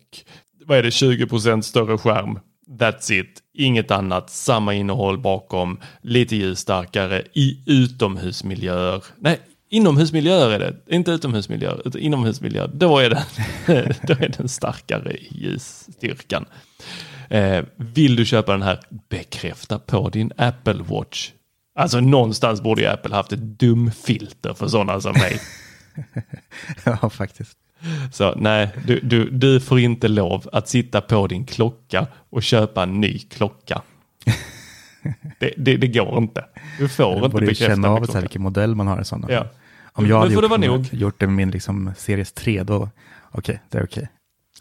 [0.65, 2.39] vad är det, 20% större skärm.
[2.67, 3.43] That's it.
[3.55, 4.31] Inget annat.
[4.31, 5.81] Samma innehåll bakom.
[6.03, 9.05] Lite ljusstarkare i utomhusmiljöer.
[9.19, 10.95] Nej, inomhusmiljöer är det.
[10.97, 12.71] Inte utomhusmiljöer, utan inomhusmiljöer.
[12.75, 13.23] Då är den,
[14.03, 16.45] då är den starkare i ljusstyrkan.
[17.29, 21.31] Eh, vill du köpa den här, bekräfta på din Apple Watch.
[21.79, 25.41] Alltså någonstans borde ju Apple haft ett dumfilter för sådana som mig.
[26.85, 27.59] ja, faktiskt.
[28.13, 32.83] Så nej, du, du, du får inte lov att sitta på din klocka och köpa
[32.83, 33.83] en ny klocka.
[35.39, 36.45] Det, det, det går inte.
[36.79, 39.27] Du får Jag inte bekräfta känna av vilken modell man har i sådana.
[39.31, 39.47] Ja.
[39.93, 42.89] Om jag hade det gjort, vara med- gjort det med min liksom, Series 3, då
[43.31, 44.09] okej, det är okej.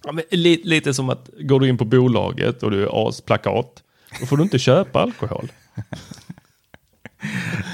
[0.04, 3.84] Ja, men lite, lite som att går du in på bolaget och du är asplakat,
[4.20, 5.52] då får du inte köpa alkohol.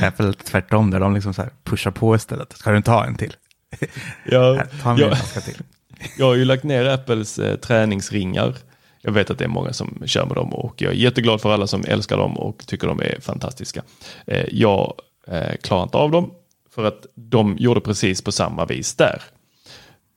[0.02, 2.54] Apple tvärtom, där de liksom så här pushar på istället.
[2.58, 3.36] Ska du inte ha en till?
[4.26, 5.58] Jag, Här, ta en jag, till.
[6.18, 8.56] jag har ju lagt ner Apples eh, träningsringar.
[9.02, 11.54] Jag vet att det är många som kör med dem och jag är jätteglad för
[11.54, 13.84] alla som älskar dem och tycker de är fantastiska.
[14.28, 14.94] Eh, jag
[15.28, 16.32] eh, klarar inte av dem
[16.76, 19.22] för att de gjorde precis på samma vis där.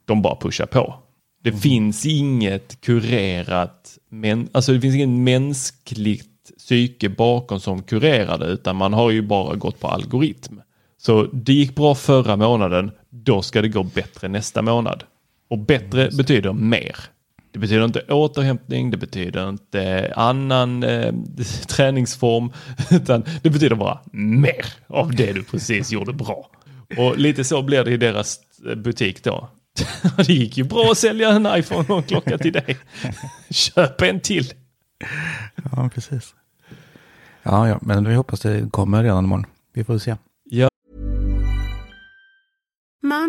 [0.04, 0.94] De bara pushar på.
[1.44, 8.46] Det finns inget kurerat, men, alltså det finns inget mänskligt psyke bakom som kurerar det,
[8.46, 10.60] utan man har ju bara gått på algoritm.
[10.98, 15.04] Så det gick bra förra månaden, då ska det gå bättre nästa månad.
[15.48, 16.96] Och bättre betyder mer.
[17.50, 21.14] Det betyder inte återhämtning, det betyder inte annan eh,
[21.68, 22.52] träningsform,
[22.90, 26.50] utan det betyder bara mer av det du precis gjorde bra.
[26.96, 28.40] Och lite så blir det i deras
[28.76, 29.48] butik då.
[30.16, 32.76] Det gick ju bra att sälja en iPhone och en klocka till dig.
[33.50, 34.52] Köp en till.
[35.72, 36.34] Ja, precis.
[37.42, 39.46] Ja, ja, men vi hoppas det kommer redan imorgon.
[39.74, 40.16] Vi får se.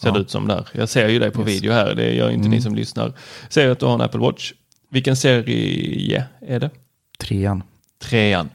[0.00, 0.14] Ser Ja.
[0.14, 0.68] det ut som där.
[0.72, 1.94] Jag ser ju dig på video här.
[1.94, 2.50] Det gör inte Mm.
[2.50, 3.12] ni som lyssnar.
[3.48, 4.52] Ser att du har en Apple Watch.
[4.90, 6.70] Vilken serie är det?
[7.18, 7.62] Trean.
[7.98, 8.48] Trean.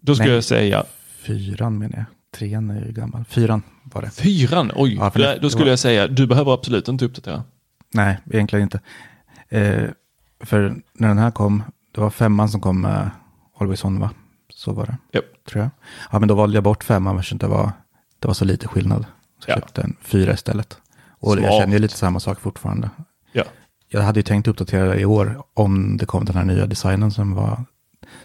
[0.00, 0.34] Då skulle Nej.
[0.34, 0.84] jag säga
[1.22, 2.04] Fyran menar jag.
[2.38, 3.24] Trean är ju gammal.
[3.24, 4.10] Fyran var det.
[4.10, 4.72] fyran.
[4.74, 7.44] Oj, Ja, det- då skulle var- jag säga du behöver absolut inte uppdatera.
[7.94, 8.80] Nej, egentligen inte.
[9.48, 9.84] Eh,
[10.40, 11.62] för när den här kom,
[11.94, 13.10] det var femman som kom med
[13.60, 14.10] Always On va?
[14.50, 15.24] Så var det, Japp.
[15.48, 15.70] tror jag.
[16.12, 17.72] Ja, men då valde jag bort femman eftersom det var,
[18.18, 19.04] det var så lite skillnad
[19.38, 19.60] Så jag Ja.
[19.60, 20.78] köpte en fyra istället.
[21.20, 21.52] Och jag Smart.
[21.60, 22.90] känner ju lite samma sak fortfarande.
[23.32, 23.44] Ja.
[23.88, 27.10] Jag hade ju tänkt uppdatera det i år om det kom den här nya designen
[27.10, 27.64] som, var,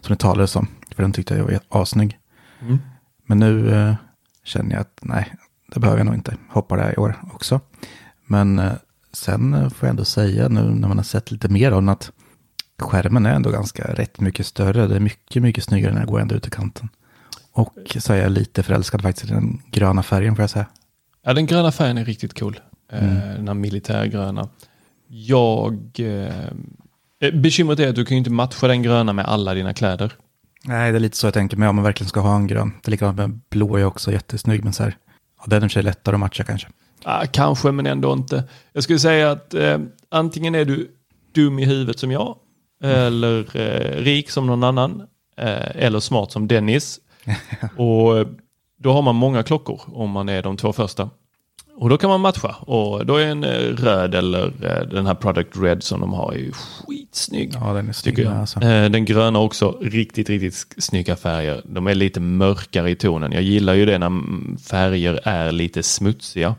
[0.02, 0.68] som det talades om.
[0.96, 2.18] För den tyckte jag var assnygg.
[2.62, 2.78] Mm.
[3.26, 3.96] Men nu eh,
[4.44, 5.34] känner jag att nej,
[5.74, 6.38] det behöver jag nog inte.
[6.50, 7.60] Hoppar det här i år också.
[8.26, 8.72] Men eh,
[9.14, 11.90] sen eh, får jag ändå säga nu när man har sett lite mer av den
[11.90, 12.12] att
[12.80, 14.88] skärmen är ändå ganska rätt mycket större.
[14.88, 16.90] Det är mycket, mycket snyggare när jag går ända ut i kanten.
[17.52, 20.66] Och så är jag lite förälskad faktiskt i den gröna färgen får jag säga.
[21.26, 22.60] Ja, den gröna färgen är riktigt cool.
[22.92, 23.36] Eh, Mm.
[23.36, 24.50] Den här militärgröna.
[25.08, 25.80] Jag...
[26.00, 30.14] Eh, bekymret är att du kan ju inte matcha den gröna med alla dina kläder.
[30.66, 32.72] Nej, det är lite så jag tänker mig om man verkligen ska ha en grön.
[32.82, 34.98] Det är likadant med blå är också jättesnygg, men så här,
[35.40, 36.68] ja, den är sig lättare att matcha kanske.
[37.04, 38.44] Ah, kanske, men ändå inte.
[38.74, 39.78] Jag skulle säga att eh,
[40.10, 40.92] antingen är du
[41.36, 42.36] dum i huvudet som jag,
[42.84, 45.02] eller eh, rik som någon annan,
[45.38, 47.00] eh, eller smart som Dennis.
[47.78, 48.28] och eh,
[48.84, 51.10] då har man många klockor om man är de två första.
[51.76, 55.16] Och då kan man matcha och då är en eh, röd eller eh, den här
[55.16, 57.52] Product Red som de har är ju skitsnygg.
[57.54, 58.62] Ja, den är snygg alltså.
[58.62, 61.62] Eh, Den gröna också, riktigt, riktigt snygga färger.
[61.66, 63.32] De är lite mörkare i tonen.
[63.32, 64.12] Jag gillar ju det när
[64.70, 66.56] färger är lite smutsiga.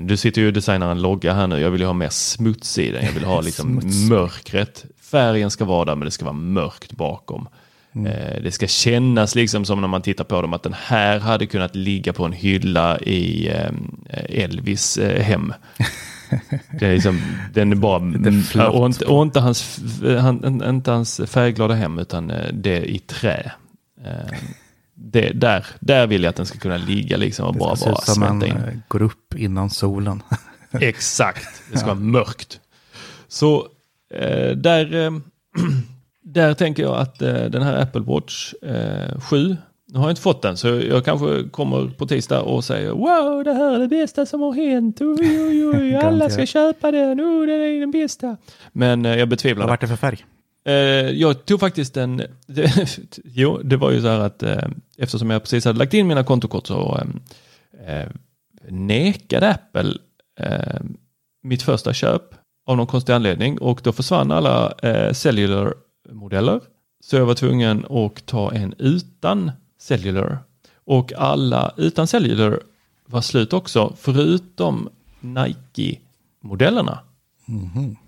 [0.00, 1.60] Du sitter ju och designar en logga här nu.
[1.60, 3.04] Jag vill ju ha mer smuts i den.
[3.04, 4.84] Jag vill ha liksom mörkret.
[5.00, 7.48] Färgen ska vara där men det ska vara mörkt bakom.
[7.96, 8.12] Mm.
[8.12, 11.46] Eh, Det ska kännas liksom som när man tittar på dem att den här hade
[11.46, 13.70] kunnat ligga på en hylla i eh,
[14.44, 15.52] Elvis eh, hem.
[16.80, 17.20] Det är liksom,
[17.54, 18.74] den är bara, flott.
[18.74, 19.80] och inte, och inte, hans,
[20.20, 23.52] han, inte hans färgglada hem utan det i trä.
[24.94, 28.00] Det, där, där vill jag att den ska kunna ligga liksom och bara, bara ut
[28.00, 28.82] som man smälta in.
[28.88, 30.22] går upp innan solen.
[30.80, 32.60] Exakt, det ska vara mörkt.
[33.28, 33.68] Så
[34.56, 35.12] där,
[36.26, 39.56] där tänker jag att eh, den här Apple Watch eh, 7,
[39.88, 43.44] nu har jag inte fått den så jag kanske kommer på tisdag och säger wow
[43.44, 47.20] det här är det bästa som har hänt, oj, oj, oj, alla ska köpa den,
[47.20, 48.36] oh, den är den bästa.
[48.72, 49.70] Men eh, jag betvivlar Vad det.
[49.70, 50.24] vart det för färg?
[50.64, 52.88] Eh, jag tog faktiskt en, det,
[53.24, 56.24] jo det var ju så här att eh, eftersom jag precis hade lagt in mina
[56.24, 57.00] kontokort så
[57.86, 58.08] eh, eh,
[58.68, 59.92] nekade Apple
[61.42, 62.22] mitt första köp
[62.66, 65.12] av någon konstig anledning och då försvann alla eh,
[66.06, 66.60] cellular-modeller.
[67.00, 70.38] Så jag var tvungen att ta en utan cellular.
[70.84, 72.60] Och alla utan cellular
[73.06, 74.88] var slut också, förutom
[75.20, 76.98] Nike-modellerna.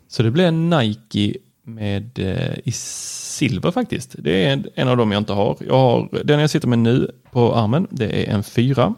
[0.08, 4.14] Så det blev en Nike med eh, i silver faktiskt.
[4.18, 5.56] Det är en, en av dem jag inte har.
[5.66, 6.08] Jag har.
[6.24, 8.94] Den jag sitter med nu på armen, det är en fyra.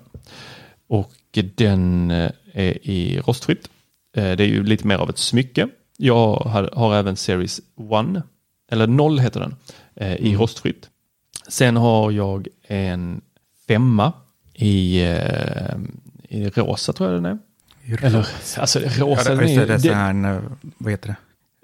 [0.89, 1.13] Och
[1.55, 3.71] den eh, är i rostfritt.
[4.17, 5.69] Eh, Det är ju lite mer av ett smycke.
[5.97, 7.65] Jag har, har även Series 1,
[8.71, 9.55] eller 0 heter den,
[9.97, 10.89] eh, i rostfritt.
[11.49, 13.21] Sen har jag en
[13.69, 14.13] femma
[14.55, 15.77] i, eh,
[16.29, 17.39] i rosa tror jag den är.
[18.07, 18.27] Eller,
[18.59, 20.41] alltså rosa, Ja, det, är, det, det är en, eh,
[20.79, 21.17] vad heter det?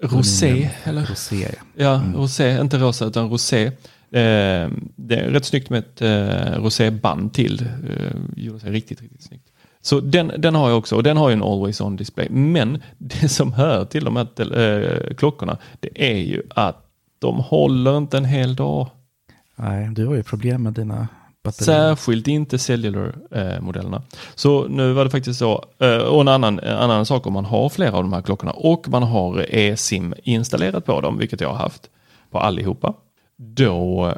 [0.07, 1.05] Rosé, eller?
[1.05, 1.83] Rosé, ja.
[1.83, 3.65] Ja, rosé, inte rosa utan rosé.
[4.11, 7.65] Eh, det är rätt snyggt med ett eh, roséband till.
[7.89, 9.47] Eh, gjorde sig riktigt, riktigt snyggt.
[9.81, 12.29] Så den, den har jag också och den har ju en always on display.
[12.29, 16.86] Men det som hör till de här eh, klockorna det är ju att
[17.19, 18.89] de håller inte en hel dag.
[19.55, 21.07] Nej, du har ju problem med dina
[21.43, 21.95] batterier.
[21.95, 24.01] Särskilt inte cellular-modellerna.
[24.35, 27.45] Så nu var det faktiskt så, eh, och en annan, en annan sak om man
[27.45, 31.49] har flera av de här klockorna och man har eSIM installerat på dem, vilket jag
[31.49, 31.89] har haft
[32.31, 32.93] på allihopa,
[33.37, 34.13] då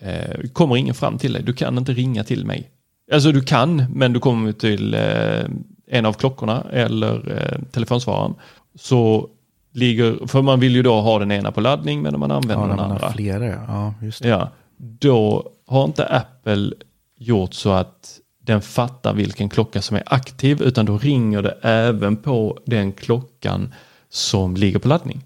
[0.00, 1.42] eh, kommer ingen fram till dig.
[1.42, 2.70] Du kan inte ringa till mig.
[3.12, 5.44] Alltså du kan, men du kommer till eh,
[5.86, 8.34] en av klockorna eller eh, telefonsvararen.
[8.74, 9.28] Så
[9.72, 12.68] ligger, för man vill ju då ha den ena på laddning men man använder Ja,
[12.68, 13.12] den man andra.
[13.12, 13.94] flera, ja.
[14.02, 14.28] just det.
[14.28, 16.72] Ja, då har inte Apple
[17.18, 22.16] gjort så att den fattar vilken klocka som är aktiv utan då ringer det även
[22.16, 23.74] på den klockan
[24.08, 25.20] som ligger på laddning.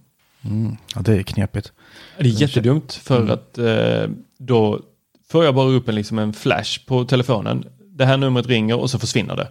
[0.44, 0.76] Mm.
[0.94, 1.72] ja, det är knepigt.
[2.18, 3.30] Det är jättedumt för Mm.
[3.30, 4.80] att eh, då
[5.28, 7.64] får jag bara upp en, liksom en flash på telefonen.
[7.84, 9.48] Det här numret ringer och så försvinner det.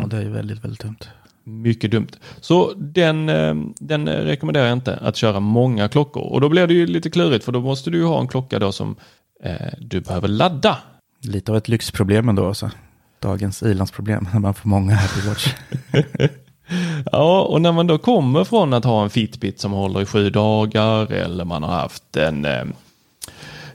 [0.00, 0.96] Ja, det är väldigt, väldigt dumt.
[1.44, 2.08] Mycket dumt.
[2.40, 6.22] Så den, eh, den rekommenderar jag inte att köra många klockor.
[6.22, 8.58] Och då blir det ju lite klurigt för då måste du ju ha en klocka
[8.58, 8.96] då som
[9.42, 10.78] eh, du behöver ladda.
[11.22, 12.46] Lite av ett lyxproblem ändå.
[12.46, 12.70] Alltså.
[13.20, 15.54] Dagens ilandsproblem när man får många Apple Watch.
[17.12, 20.30] Ja, och när man då kommer från att ha en Fitbit som håller i sju
[20.30, 22.64] dagar eller man har haft en eh,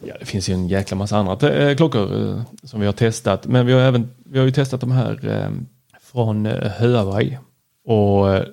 [0.07, 3.47] Ja, det finns ju en jäkla massa andra eh, klockor eh, som vi har testat.
[3.47, 5.49] Men vi har även vi har ju testat de här eh,
[6.01, 6.45] från
[6.79, 7.37] Huawei.
[7.85, 8.43] Och eh,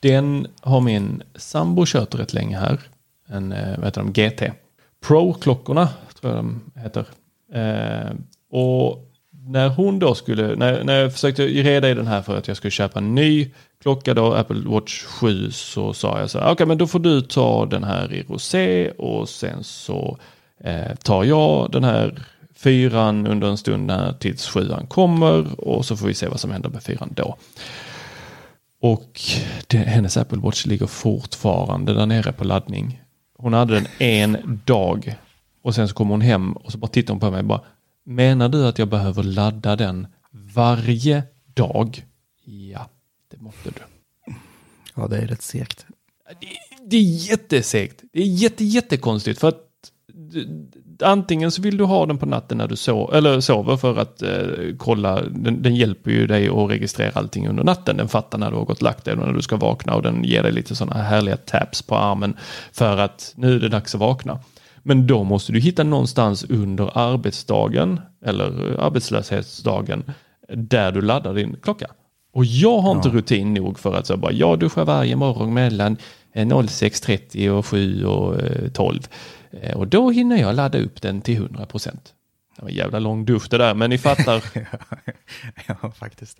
[0.00, 2.80] den har min sambo kört rätt länge här.
[3.28, 4.52] En, eh, vad heter de, GT.
[5.06, 5.88] Pro-klockorna
[6.20, 7.06] tror jag de heter.
[7.52, 8.10] Eh,
[8.50, 9.04] och
[9.48, 12.56] när hon då skulle, när, när jag försökte reda i den här för att jag
[12.56, 13.50] skulle köpa en ny
[13.82, 16.98] klocka då, Apple Watch 7, så sa jag så här, okej okay, men då får
[16.98, 20.18] du ta den här i rosé och sen så
[20.64, 22.22] eh, tar jag den här
[22.54, 26.50] fyran under en stund när tills sjuan kommer och så får vi se vad som
[26.50, 27.36] händer med fyran då.
[28.80, 29.20] Och
[29.66, 33.02] det, hennes Apple Watch ligger fortfarande där nere på laddning.
[33.36, 35.14] Hon hade den en dag
[35.62, 37.62] och sen så kommer hon hem och så bara tittar hon på mig och bara
[38.04, 41.22] Menar du att jag behöver ladda den varje
[41.54, 42.06] dag?
[42.44, 42.90] Ja,
[43.30, 43.80] det måste du.
[44.94, 45.86] Ja, det är rätt segt.
[46.40, 46.46] Det,
[46.86, 48.02] det är jättesegt.
[48.12, 49.64] Det är jätte, jättekonstigt för att
[51.02, 54.22] antingen så vill du ha den på natten när du sover, eller sover för att
[54.22, 54.30] eh,
[54.78, 57.96] kolla, den, den, hjälper ju dig att registrera allting under natten.
[57.96, 60.24] Den fattar när du har gått lagt dig och när du ska vakna och den
[60.24, 62.36] ger dig lite sådana härliga taps på armen
[62.72, 64.38] för att nu är det dags att vakna.
[64.82, 70.04] Men då måste du hitta någonstans under arbetsdagen eller arbetslöshetsdagen
[70.54, 71.86] där du laddar din klocka.
[72.32, 75.96] Och jag har inte rutin nog för att så bara, jag duschar varje morgon mellan
[76.34, 78.34] 06.30 och 7 och
[78.72, 79.00] 12.
[79.50, 82.14] Eh, och då hinner jag ladda upp den till 100 procent.
[82.56, 84.44] Det var en jävla lång dusch det där, men ni fattar.
[85.66, 86.38] ja, faktiskt.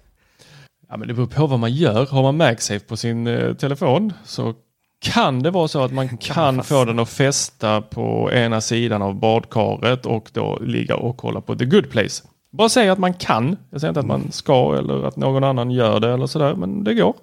[0.88, 2.06] Ja, men det beror på vad man gör.
[2.06, 4.54] Har man MagSafe på sin eh, telefon så
[5.00, 9.14] kan det vara så att man kan få den att fästa på ena sidan av
[9.14, 12.24] badkaret och då ligga och kolla på The Good Place.
[12.50, 13.56] Bara säga att man kan.
[13.70, 16.84] Jag säger inte att man ska eller att någon annan gör det eller sådär, men
[16.84, 17.14] det går.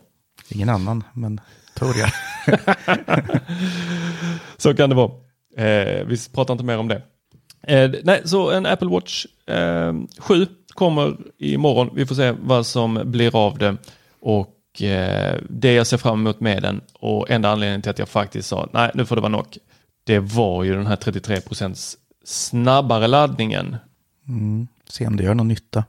[0.49, 1.41] Ingen annan, men
[1.75, 2.09] tror jag.
[4.57, 5.11] så kan det vara.
[5.57, 7.01] Eh, vi pratar inte mer om det.
[7.67, 11.89] Eh, nej, så en Apple Watch eh, 7 kommer imorgon.
[11.93, 13.77] Vi får se vad som blir av det.
[14.19, 18.09] Och eh, det jag ser fram emot med den och enda anledningen till att jag
[18.09, 19.57] faktiskt sa nej, nu får det vara nog.
[20.03, 21.95] Det var ju den här 33%
[22.25, 23.77] snabbare laddningen.
[24.27, 25.83] Mm, se om det gör någon nytta.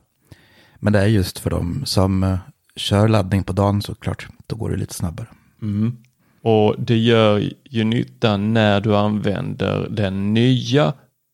[0.76, 2.38] Men det är just för dem som uh,
[2.76, 4.28] kör laddning på dagen såklart.
[4.46, 5.26] Då går det lite snabbare.
[5.62, 5.96] Mm.
[6.42, 10.92] Och det gör ju nytta när du använder den nya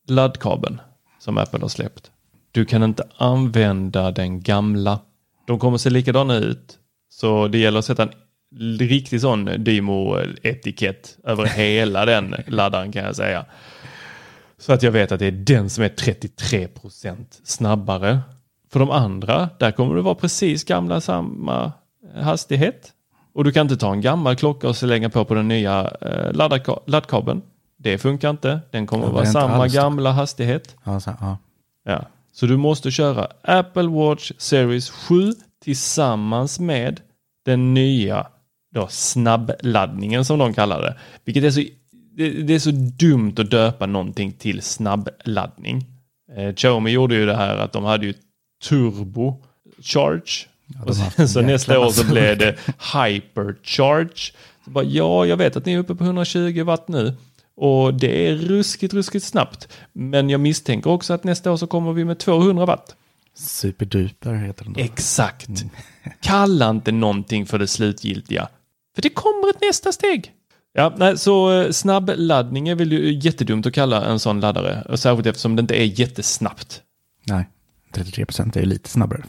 [0.08, 0.80] laddkabeln
[1.18, 2.10] som Apple har släppt.
[2.50, 5.00] Du kan inte använda den gamla.
[5.46, 6.78] De kommer se likadana ut.
[7.10, 8.12] Så det gäller att sätta en
[8.78, 13.44] riktig sån Dymo-etikett över hela den laddaren kan jag säga.
[14.58, 18.20] Så att jag vet att det är den som är 33% snabbare.
[18.70, 21.72] För de andra, där kommer det vara precis gamla samma
[22.14, 22.92] hastighet.
[23.35, 26.33] Och du kan inte ta en gammal klocka och slänga på på den nya eh,
[26.87, 27.43] laddkabeln.
[27.76, 28.61] Det funkar inte.
[28.70, 30.76] Den kommer att vara samma gamla hastighet.
[30.83, 31.39] Alltså, ja.
[31.85, 32.05] Ja.
[32.33, 35.33] Så du måste köra Apple Watch Series 7
[35.64, 37.01] tillsammans med
[37.45, 38.26] den nya
[38.74, 40.97] då, snabbladdningen som de kallar det.
[41.24, 41.62] Vilket är så,
[42.16, 45.85] det, det är så dumt att döpa någonting till snabbladdning.
[46.37, 48.14] Eh, Xiaomi gjorde ju det här att de hade ju
[48.68, 49.43] turbo
[49.83, 50.49] charge
[50.86, 52.56] Ja, sen, så nästa år så blev det
[52.94, 54.32] hypercharge.
[54.64, 57.16] Så bara, ja, jag vet att ni är uppe på 120 watt nu.
[57.56, 59.68] Och det är ruskigt, ruskigt snabbt.
[59.92, 62.96] Men jag misstänker också att nästa år så kommer vi med 200 watt.
[63.34, 64.80] Superduper heter den då.
[64.80, 65.48] Exakt.
[65.48, 65.70] Mm.
[66.20, 68.48] Kalla inte någonting för det slutgiltiga.
[68.94, 70.32] För det kommer ett nästa steg.
[70.72, 74.96] Ja, nej, så eh, snabbladdning är väl jättedumt att kalla en sån laddare.
[74.96, 76.82] Särskilt eftersom det inte är jättesnabbt.
[77.24, 77.48] Nej,
[77.94, 79.22] 33 procent är ju lite snabbare.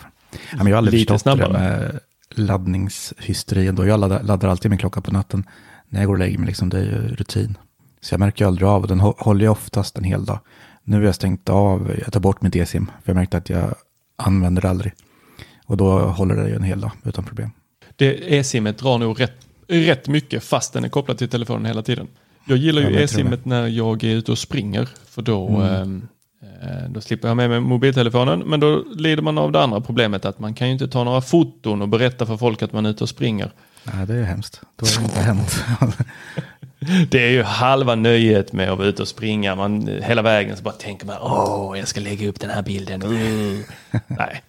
[0.51, 1.47] Jag har aldrig Lite förstått snabbare.
[1.47, 3.86] det med laddningshysteri ändå.
[3.86, 5.43] Jag laddar, laddar, alltid min klocka på natten
[5.89, 6.47] när jag går och lägger mig.
[6.47, 7.57] Liksom, det är ju rutin.
[8.01, 8.88] Så jag märker aldrig av.
[8.88, 10.39] Den håller jag oftast en hel dag.
[10.84, 12.86] Nu har jag stängt av, jag tar bort mitt eSIM.
[12.86, 13.75] För jag märkte att jag
[14.15, 14.93] använder det aldrig.
[15.65, 17.51] Och då håller det ju en hel dag utan problem.
[17.95, 22.07] Det eSIMet drar nog rätt, rätt mycket fast den är kopplad till telefonen hela tiden.
[22.45, 24.89] Jag gillar ju eSIMet när jag är ute och springer.
[25.05, 26.07] För då, mm.
[26.61, 30.25] Eh, då slipper jag med mig mobiltelefonen, men då lider man av det andra problemet
[30.25, 32.89] att man kan ju inte ta några foton och berätta för folk att man är
[32.89, 33.51] ute och springer.
[33.83, 34.61] Nej, det är hemskt.
[34.75, 35.63] Då har det inte hänt.
[37.09, 39.55] det är ju halva nöjet med att vara ute och springa.
[39.55, 42.99] Man, hela vägen så bara tänker man, åh, jag ska lägga upp den här bilden.
[44.07, 44.41] Nej,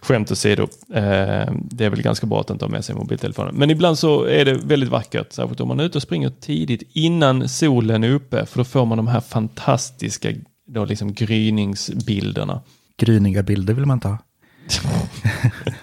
[0.00, 0.62] skämt åsido.
[0.94, 3.54] Eh, det är väl ganska bra att inte ha med sig mobiltelefonen.
[3.54, 6.82] Men ibland så är det väldigt vackert, särskilt om man är ute och springer tidigt
[6.92, 10.30] innan solen är uppe, för då får man de här fantastiska
[10.72, 12.62] då liksom gryningsbilderna.
[12.96, 14.18] Gryniga bilder vill man inte ha.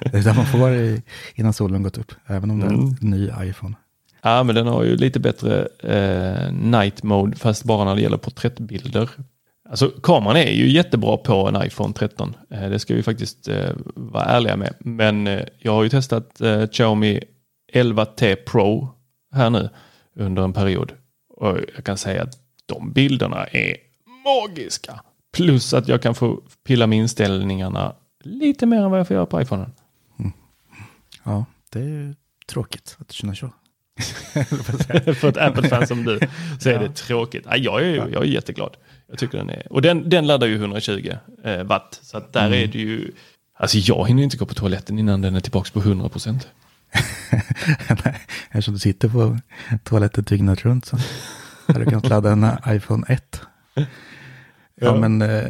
[0.12, 1.02] där man får vara
[1.36, 2.96] innan solen gått upp, även om det är en mm.
[3.02, 3.76] ny iPhone.
[4.22, 8.18] Ja, men den har ju lite bättre eh, night mode, fast bara när det gäller
[8.18, 9.10] porträttbilder.
[9.70, 12.36] Alltså kameran är ju jättebra på en iPhone 13.
[12.50, 14.74] Eh, det ska vi faktiskt eh, vara ärliga med.
[14.80, 17.24] Men eh, jag har ju testat eh, Xiaomi
[17.74, 18.90] 11T Pro
[19.34, 19.70] här nu
[20.16, 20.92] under en period.
[21.30, 23.76] Och jag kan säga att de bilderna är
[24.24, 25.00] magiska.
[25.34, 29.26] Plus att jag kan få pilla med inställningarna lite mer än vad jag får göra
[29.26, 29.72] på iPhonen.
[31.24, 32.16] Ja, det är
[32.48, 33.50] tråkigt att du känner så.
[35.16, 36.20] För ett Apple-fan som du
[36.60, 37.44] så är det tråkigt.
[37.50, 38.78] Ja, jag, är, jag är jätteglad.
[39.08, 41.14] Jag tycker den är, och den, den laddar ju 120
[41.44, 42.00] eh, watt.
[42.04, 42.64] Så att där Mm.
[42.64, 43.12] är det ju,
[43.54, 46.48] alltså jag hinner inte gå på toaletten innan den är tillbaka på 100 procent.
[48.50, 49.38] Eftersom du sitter på
[49.84, 50.98] toaletten dygnet runt så
[51.68, 53.42] hade du kunnat ladda en iPhone 1.
[54.82, 55.48] Ja, men, eh,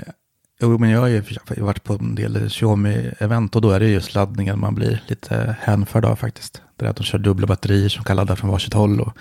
[0.61, 1.24] jo, men jag har ju
[1.57, 6.05] varit på en del Xiaomi-event och då är det just laddningen man blir lite hänförd
[6.05, 6.61] av faktiskt.
[6.76, 9.17] Det är att de kör dubbla batterier som kan ladda från varsitt håll och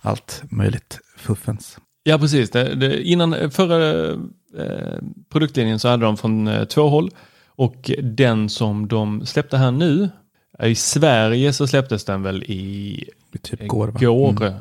[0.00, 1.78] allt möjligt fuffens.
[2.02, 2.50] Ja, precis.
[2.50, 4.10] Det, det, innan förra
[4.58, 4.98] eh,
[5.28, 7.10] produktlinjen så hade de från eh, två håll.
[7.46, 10.08] Och den som de släppte här nu,
[10.62, 13.04] i Sverige så släpptes den väl i
[13.42, 14.42] Typ går, går.
[14.42, 14.54] Mm.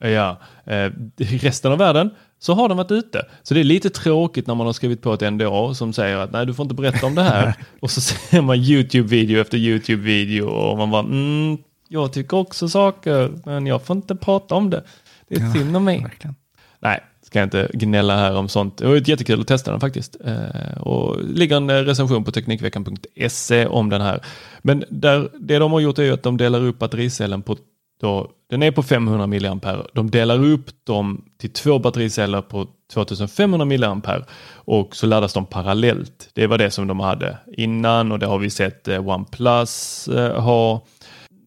[0.00, 2.10] Ja, eh, resten av världen
[2.42, 3.26] så har den varit ute.
[3.42, 6.32] Så det är lite tråkigt när man har skrivit på ett NDA som säger att
[6.32, 7.54] nej du får inte berätta om det här.
[7.80, 13.30] och så ser man YouTube-video efter YouTube-video och man bara mm, jag tycker också saker
[13.44, 14.84] men jag får inte prata om det.
[15.28, 16.00] Det är Ja, synd om mig.
[16.02, 16.34] verkligen.
[16.80, 18.78] Nej, ska jag inte gnälla här om sånt.
[18.78, 20.16] Det var jättekul att testa den faktiskt.
[20.24, 24.20] Eh, och ligger en eh, recension på Teknikveckan.se om den här.
[24.62, 27.56] Men där, det de har gjort är att de delar upp battericellen på
[28.00, 29.76] då, den är på 500 mAh.
[29.92, 34.16] De delar upp dem till två battericeller på 2500 mAh
[34.52, 36.30] och så laddas de parallellt.
[36.34, 40.42] Det var det som de hade innan och det har vi sett eh, OnePlus eh,
[40.42, 40.86] ha.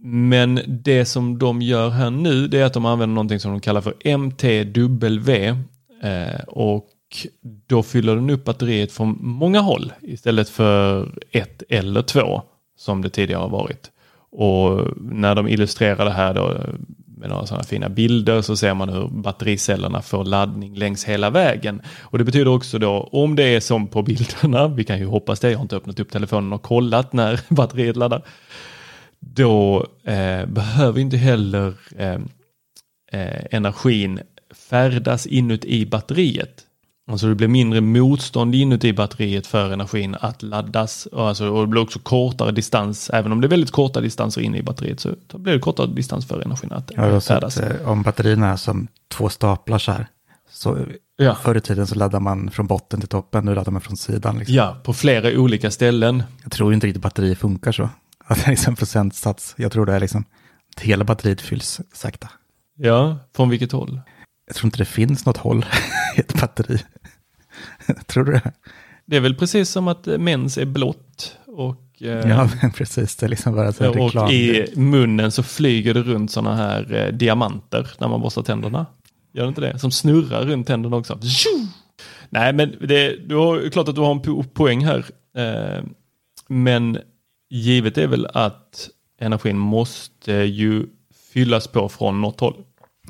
[0.06, 3.60] Men det som de gör här nu det är att de använder någonting som de
[3.60, 5.48] kallar för MTW
[6.04, 6.90] eh, och
[7.68, 12.42] då fyller den upp batteriet från många håll istället för ett eller två
[12.78, 13.93] som det tidigare har varit.
[14.36, 16.58] Och när de illustrerar det här då
[17.24, 21.82] med några sådana fina bilder så ser man hur battericellerna får laddning längs hela vägen.
[22.02, 25.40] Och det betyder också då om det är som på bilderna, vi kan ju hoppas
[25.40, 28.22] det, jag har inte öppnat upp telefonen och kollat när batteriet laddar,
[29.20, 32.20] då eh, behöver inte heller eh,
[33.12, 34.20] eh, energin
[34.70, 36.64] färdas inuti batteriet.
[37.12, 41.06] Alltså det blir mindre motstånd inuti batteriet för energin att laddas.
[41.06, 43.10] Och, alltså, och det blir också kortare distans.
[43.14, 46.28] Även om det är väldigt korta distanser inne i batteriet så blir det kortare distans
[46.28, 50.08] för energin att har eh, om batterierna är som två staplar så här.
[50.52, 50.78] Så
[51.16, 51.36] Ja.
[51.36, 54.38] förr i tiden så laddar man från botten till toppen, nu laddar man från sidan.
[54.38, 54.56] Liksom.
[54.56, 56.24] Ja, på flera olika ställen.
[56.44, 57.90] Jag tror inte riktigt batterier funkar så.
[58.26, 59.54] Att det är liksom procentsats.
[59.58, 60.26] Jag tror det är liksom,
[60.76, 62.30] att hela batteriet fylls sakta.
[62.78, 64.02] Ja, från vilket håll?
[64.54, 65.66] Jag tror inte det finns något håll
[66.18, 66.80] i ett batteri.
[68.08, 68.52] tror du det?
[69.06, 73.16] Det är väl precis som att eh, mens är blått och, eh, Ja, men precis.
[73.16, 74.26] Det är liksom bara så reklam.
[74.26, 78.86] och i munnen så flyger det runt sådana här eh, diamanter när man borstar tänderna.
[79.34, 79.80] Gör det inte det?
[79.80, 81.20] Som snurrar runt tänderna också.
[82.30, 85.06] Nej, men det, du har, klart att du har en po poäng här.
[85.38, 85.84] Eh,
[86.48, 86.98] men
[87.50, 88.90] givet är väl att
[89.20, 90.86] energin måste ju
[91.34, 92.56] fyllas på från något håll.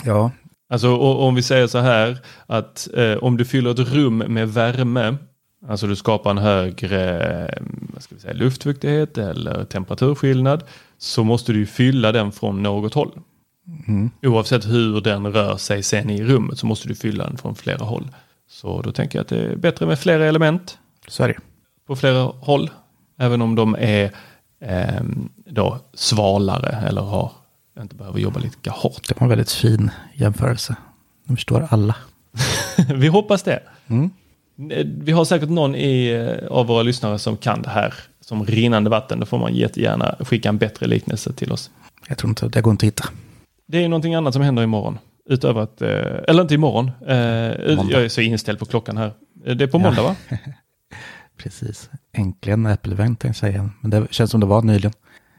[0.04, 0.32] Ja,
[0.74, 5.18] Alltså om vi säger så här att eh, om du fyller ett rum med värme,
[5.68, 7.60] alltså du skapar en högre
[7.94, 10.64] vad ska vi säga, luftfuktighet eller temperaturskillnad,
[10.98, 13.12] så måste du ju fylla den från något håll.
[14.22, 17.86] Oavsett hur den rör sig sen i rummet så måste du fylla den från flera
[17.86, 18.08] håll.
[18.50, 21.38] Så då tänker jag att det är bättre med flera element så är det.
[21.88, 22.70] på flera håll.
[23.20, 24.12] Även om de är
[24.62, 25.04] eh,
[25.46, 27.32] då svalare eller har
[27.82, 29.08] inte behöver jobba lika hårt.
[29.08, 30.76] Det var en väldigt fin jämförelse.
[31.26, 31.96] Nu förstår alla.
[32.96, 33.60] Vi hoppas det.
[33.88, 34.10] Mm.
[34.72, 38.46] Eh, Vi har säkert någon i, eh, av våra lyssnare som kan det här som
[38.46, 39.20] rinnande vatten.
[39.20, 41.72] Då får man jättegärna skicka en bättre liknelse till oss.
[42.08, 43.04] Jag tror inte, det går inte att hitta.
[43.68, 44.98] Det är någonting annat som händer imorgon.
[45.30, 45.90] Utöver att, eh,
[46.28, 46.92] eller inte imorgon.
[47.00, 47.92] Måndag.
[47.92, 49.14] jag är så inställd på klockan här.
[49.56, 49.84] Det är på Ja.
[49.84, 50.16] måndag va?
[51.38, 51.90] Precis.
[52.14, 53.70] Äntligen Apple-event tänkte jag säga.
[53.82, 54.92] Men det känns som det var nyligen.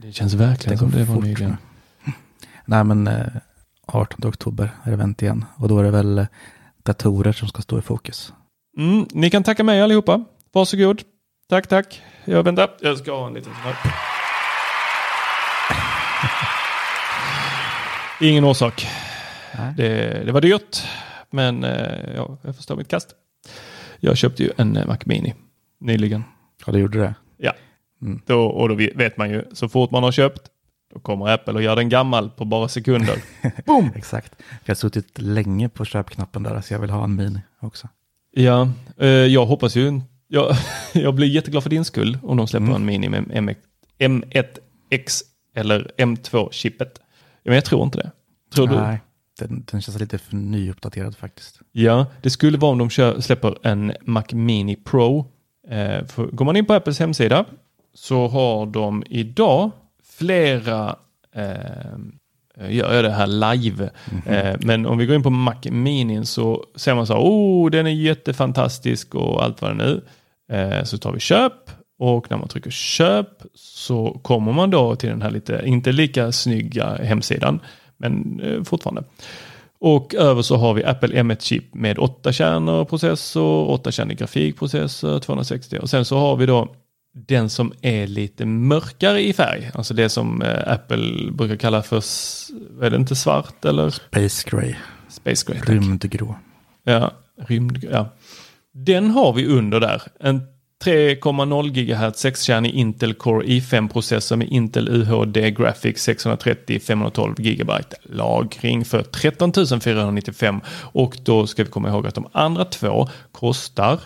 [0.02, 1.50] Det känns verkligen som går det var nyligen.
[1.50, 1.56] nu.
[2.64, 3.26] Nej, men eh,
[3.86, 5.44] 18 oktober är det event igen.
[5.56, 6.26] Och då är det väl eh,
[6.82, 8.32] datorer som ska stå i fokus.
[8.78, 10.24] Mm, ni kan tacka mig allihopa.
[10.52, 11.02] Varsågod.
[11.48, 12.02] Tack, tack.
[12.24, 12.70] Jag väntar.
[12.80, 13.76] Jag ska ha en liten sån här.
[18.20, 18.86] Ingen orsak.
[19.76, 20.82] Det, det var dyrt,
[21.30, 23.08] men eh, ja, jag förstår mitt kast.
[24.00, 25.34] Jag köpte ju en eh, Mac Mini
[25.80, 26.24] nyligen.
[26.66, 27.14] Ja, det gjorde det.
[27.36, 27.52] Ja,
[28.02, 28.20] Mm.
[28.26, 30.42] då, och då vet man ju så fort man har köpt,
[30.94, 33.18] då kommer Apple och gör den gammal på bara sekunder.
[33.66, 33.90] Boom!
[33.96, 34.34] Exakt.
[34.64, 37.88] Jag har suttit länge på köpknappen där, så jag vill ha en mini också.
[38.30, 38.68] Ja,
[38.98, 40.00] eh, jag hoppas ju.
[40.28, 40.56] Jag,
[40.92, 42.76] jag blir jätteglad för din skull om de släpper Mm.
[42.76, 43.50] en Mini med M-
[43.98, 45.22] M1X
[45.54, 46.92] eller M2-chippet.
[47.42, 48.10] Ja, men jag tror inte det.
[48.54, 48.74] Tror du?
[48.76, 49.00] Nej,
[49.38, 51.60] den, den känns lite för nyuppdaterad faktiskt.
[51.72, 55.18] Ja, det skulle vara om de kör, släpper en Mac Mini Pro.
[55.68, 57.44] Eh, för, går man in på Apples hemsida
[57.94, 59.70] så har de idag
[60.18, 60.96] flera
[61.34, 63.90] eh, gör jag det här live.
[64.26, 67.70] Eh, men om vi går in på Mac Mini så ser man så här, oh
[67.70, 70.02] den är jättefantastisk och allt vad det nu.
[70.52, 75.08] Eh, så tar vi köp och när man trycker köp så kommer man då till
[75.08, 77.60] den här lite, inte lika snygga hemsidan,
[77.96, 79.04] men eh, fortfarande.
[79.78, 85.78] Och över så har vi Apple M1-chip med 8 kärnor processor, 8 kärnor grafikprocessor, 260
[85.78, 86.68] och sen så har vi då
[87.14, 89.70] den som är lite mörkare i färg.
[89.74, 92.02] Alltså det som eh, Apple brukar kalla för,
[92.82, 93.90] är det inte svart eller?
[93.90, 94.74] Space Gray,
[95.08, 95.68] Space tack.
[95.68, 96.36] rymdgrå.
[96.84, 98.08] Ja, rymd, ja.
[98.72, 100.02] Den har vi under där.
[100.20, 100.42] En
[100.84, 109.02] 3,0 GHz 6-kärnig Intel Core i5-processor med Intel UHD Graphics 630 512 GB lagring för
[109.02, 114.00] 13 495 och då ska vi komma ihåg att de andra två kostar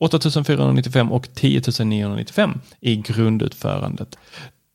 [0.00, 4.18] 8495 och 10 995 i grundutförandet.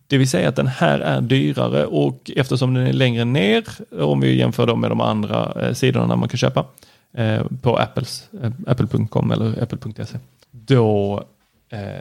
[0.08, 3.64] Det vill säga att den här är dyrare och eftersom den är längre ner,
[4.00, 6.66] om vi jämför dem med de andra eh, sidorna man kan köpa
[7.14, 10.18] eh, på Apples, eh, apple.com eller apple.se,
[10.52, 11.24] då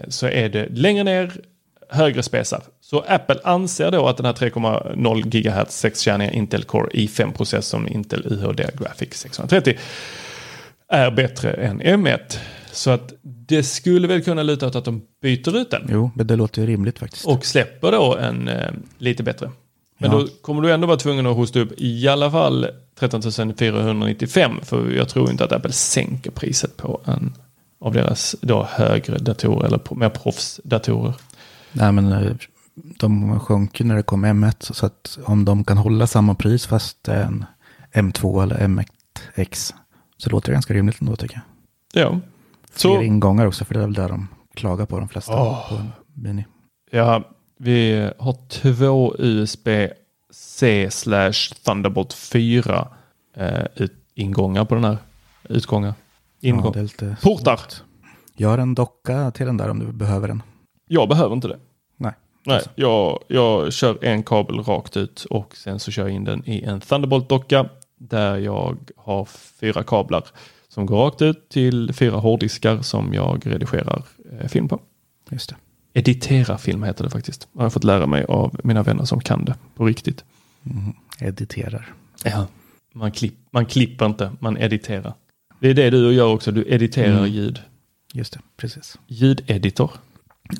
[0.08, 1.32] så är det längre ner,
[1.88, 2.62] högre spesar.
[2.80, 8.64] Så Apple anser då att den här 3,0 GHz 6-kärniga Intel Core i5-processorn Intel UHD
[8.78, 9.78] Graphics 630
[10.88, 12.38] är bättre än M1.
[12.74, 16.26] Så att det skulle väl kunna luta åt att de byter ut den Jo, men
[16.26, 17.26] det låter ju rimligt faktiskt.
[17.26, 19.50] och släpper då en eh, lite bättre.
[19.98, 20.18] Men Ja.
[20.18, 22.66] då kommer du ändå vara tvungen att hosta upp i alla fall
[22.98, 23.22] 13
[23.58, 27.34] 495 för jag tror inte att Apple sänker priset på en
[27.80, 31.14] av deras då högre datorer eller mer proffsdatorer.
[31.72, 32.32] Nej, men eh,
[32.74, 34.72] de sjönk ju när det kom M1.
[34.72, 37.44] Så att om de kan hålla samma pris fast det är en
[37.92, 39.74] M2 eller M1X
[40.16, 41.40] så låter det ganska rimligt ändå tycker
[41.92, 42.02] jag.
[42.06, 42.20] Ja,
[42.74, 45.68] Fler så ingångar också, för det är väl där de klagar på de flesta Åh.
[45.68, 45.80] på
[46.14, 46.44] Mini.
[46.90, 47.22] ja,
[47.58, 51.32] vi har två USB-C slash
[51.64, 52.88] Thunderbolt 4
[53.36, 54.98] eh, ut, ingångar på den här.
[55.48, 55.94] Utgångar.
[56.40, 56.72] Ingång.
[56.74, 57.60] Ja, lite Portar.
[58.36, 60.42] Gör en docka till den där om du behöver den.
[60.88, 61.58] Jag behöver inte det.
[61.96, 62.12] Nej.
[62.46, 66.42] Nej, jag, jag kör en kabel rakt ut och sen så kör jag in den
[66.48, 67.68] i en Thunderbolt-docka
[67.98, 69.24] där jag har
[69.60, 70.24] fyra kablar
[70.74, 74.02] som går rakt ut till fyra hårddiskar som jag redigerar
[74.40, 74.80] eh, film på.
[75.30, 75.56] Just det.
[75.92, 77.48] Editera film heter det faktiskt.
[77.52, 80.24] Jag har fått lära mig av mina vänner som kan det på riktigt.
[80.62, 80.92] Mhm.
[81.18, 81.94] Editerar.
[82.24, 82.46] Ja.
[82.94, 85.14] Man, klipp, man klipper inte, man editerar.
[85.60, 87.30] Det är det du gör också, du editerar Mm.
[87.30, 87.60] ljud.
[88.12, 88.98] Just det, precis.
[89.06, 89.90] Ljudeditor.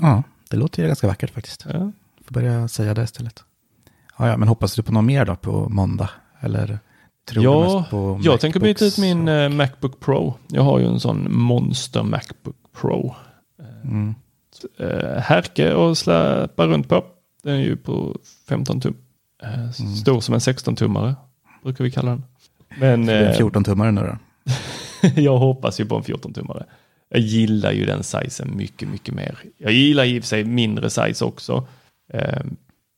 [0.01, 1.67] Ja, det låter ju ganska vackert faktiskt.
[1.73, 1.93] Ja.
[2.25, 3.45] Får börja säga det istället.
[4.19, 6.11] Ja, ja, men hoppas du på något mer då på måndag?
[6.41, 6.79] Eller
[7.29, 10.35] tror Ja, mest på jag tänker byta ut min och- eh, Macbook Pro.
[10.49, 13.14] Jag har ju en sån monster Macbook Pro.
[13.85, 14.14] Mm.
[14.79, 17.05] Eh, härke och släpa runt på.
[17.43, 18.16] Den är ju på
[18.49, 18.97] 15 tum.
[19.43, 19.72] Eh, Mm.
[19.72, 21.14] Stor som en 16-tummare
[21.62, 22.25] brukar vi kalla den.
[22.81, 24.16] Men Så det är eh, 14-tummare nu då?
[25.22, 26.64] jag hoppas ju på en 14-tummare.
[27.09, 29.39] Jag gillar ju den sizen mycket, mycket mer.
[29.59, 31.66] Jag gillar i och för sig mindre size också.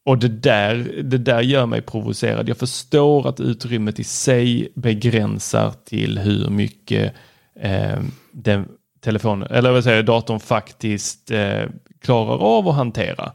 [0.07, 2.49] Och det där, det där gör mig provocerad.
[2.49, 7.15] Jag förstår att utrymmet i sig begränsar till hur mycket
[7.61, 7.99] eh,
[8.33, 8.69] den
[9.01, 11.63] telefonen, eller vad säger datorn faktiskt eh,
[12.01, 13.33] klarar av att hantera.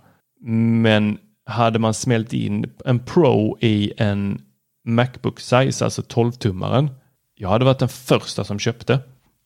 [0.81, 4.41] Men hade man smält in en Pro i en
[4.85, 6.89] Macbook size, alltså 12-tummaren,
[7.35, 8.99] jag hade varit den första som köpte.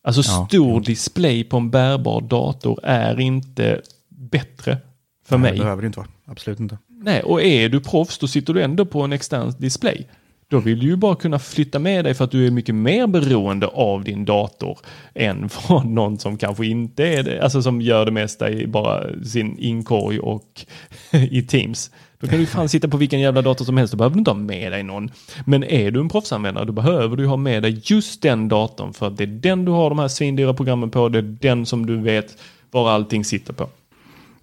[0.03, 0.47] Alltså Ja.
[0.49, 4.77] stor display på en bärbar dator är inte bättre
[5.25, 5.59] för Nej, mig.
[5.59, 6.09] Det behöver det inte vara.
[6.25, 6.77] Absolut inte.
[7.05, 10.07] Nej, och är du proffs då sitter du ändå på en extern display.
[10.47, 13.07] Då vill du ju bara kunna flytta med dig för att du är mycket mer
[13.07, 14.79] beroende av din dator
[15.15, 19.23] än vad någon som kanske inte är det, alltså som gör det mesta i bara
[19.23, 20.65] sin inkorg och
[21.11, 21.91] i Teams.
[22.19, 24.31] Då kan du fan sitta på vilken jävla dator som helst, då behöver du inte
[24.31, 25.11] ha med dig någon.
[25.45, 29.07] Men är du en proffsanvändare, då behöver du ha med dig just den datorn för
[29.07, 31.85] att det är den du har de här svindyra programmen på, det är den som
[31.85, 32.37] du vet
[32.71, 33.69] var allting sitter på.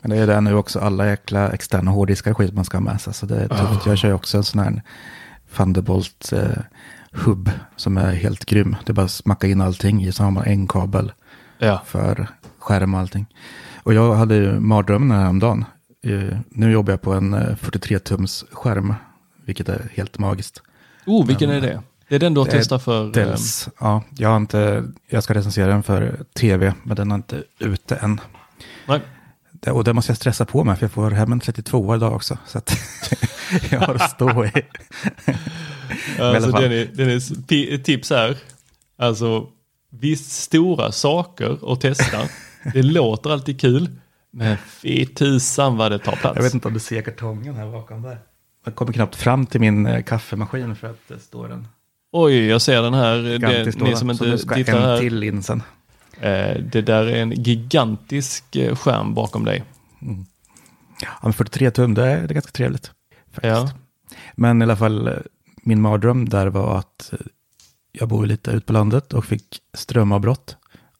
[0.03, 3.01] Men det är det nu också, alla jäkla externa hårddiskar skit man ska ha med
[3.01, 3.15] sig.
[3.15, 3.87] Så det är tufft.
[3.87, 4.83] Jag kör också en sån här
[5.57, 6.51] Thunderbolt eh,
[7.13, 8.77] hub som är helt grym.
[8.87, 11.13] Det är bara att smacka in allting i så har man en kabel
[11.59, 11.83] Ja.
[11.87, 12.27] för
[12.59, 13.27] skärm och allting.
[13.83, 15.65] Och jag hade ju mardrömmen häromdagen.
[16.05, 18.95] Eh, nu jobbar jag på en eh, 43-tums skärm,
[19.45, 20.63] vilket är helt magiskt.
[21.07, 21.83] Oh, vilken är det?
[22.09, 23.05] Det är den du har testat för?
[23.05, 27.15] eh, Dels, ja, jag, har inte, jag ska recensera den för tv, men den är
[27.15, 28.21] inte ute än.
[28.87, 29.01] Nej.
[29.67, 32.39] Och det måste jag stressa på med, för jag får hem en 32 idag också.
[32.47, 32.77] Så att
[33.71, 34.53] jag har att stå i.
[36.19, 38.37] Alltså, den är, den är tips här.
[38.99, 39.47] Alltså,
[39.91, 42.19] visst stora saker att testa.
[42.73, 43.91] det låter alltid kul.
[44.31, 46.37] Men fy tusan vad det tar plats.
[46.37, 48.19] Jag vet inte om du ser kartongen här bakom där.
[48.65, 51.69] Jag kommer knappt fram till min eh, kaffemaskin för att det står en
[52.13, 53.39] Oj, jag ser den här.
[53.39, 54.99] Det, ni som inte nu ska tittar en här.
[54.99, 55.59] till in sen.
[55.59, 55.65] Eh,
[56.73, 59.65] det där är en gigantisk eh, skärm bakom dig.
[61.03, 62.91] Ja, men 43 tum, det är, det är ganska trevligt.
[63.33, 63.45] Faktiskt.
[63.45, 63.71] Ja.
[64.35, 65.15] Men i alla fall, eh,
[65.63, 67.19] min mardröm där var att eh,
[67.93, 70.57] jag bor lite ut på landet och fick strömavbrott.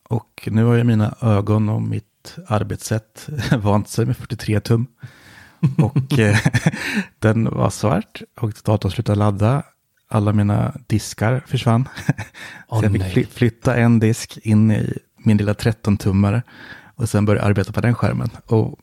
[0.09, 4.87] Och nu har ju mina ögon och mitt arbetssätt vant sig med 43 tum.
[5.79, 6.39] Och eh,
[7.19, 9.63] den var svart och datorn slutade ladda.
[10.13, 11.89] Alla mina diskar försvann.
[12.69, 16.43] Åh, Så jag fick fly- flytta en disk in i min lilla 13-tummare.
[16.95, 18.31] Och sen börja arbeta på den skärmen.
[18.47, 18.79] Och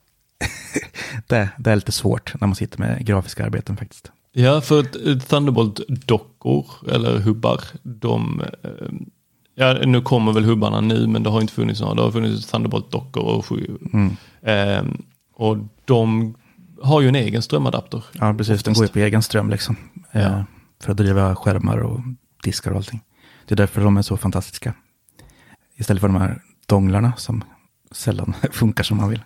[1.27, 4.11] det, det är lite svårt när man sitter med grafiska arbeten faktiskt.
[4.32, 8.41] Ja, för eh, Thunderbolt-dockor eller hubbar, de...
[8.63, 8.69] eh,
[9.55, 11.93] Ja, nu kommer väl hubbarna nu, men det har inte funnits några.
[11.95, 13.77] Det har funnits Thunderbolt-dockor och sju.
[13.93, 14.15] Mm.
[14.41, 14.84] Eh,
[15.36, 16.36] och de
[16.82, 18.03] har ju en egen strömadapter.
[18.13, 18.63] Ja, precis.
[18.63, 19.75] Den går ju på egen ström liksom.
[20.11, 20.19] Ja.
[20.19, 20.41] Eh,
[20.84, 21.99] för att driva skärmar och
[22.43, 23.01] diskar och allting.
[23.45, 24.73] Det är därför de är så fantastiska.
[25.75, 27.43] Istället för de här donglarna som
[27.91, 29.21] sällan funkar som man vill.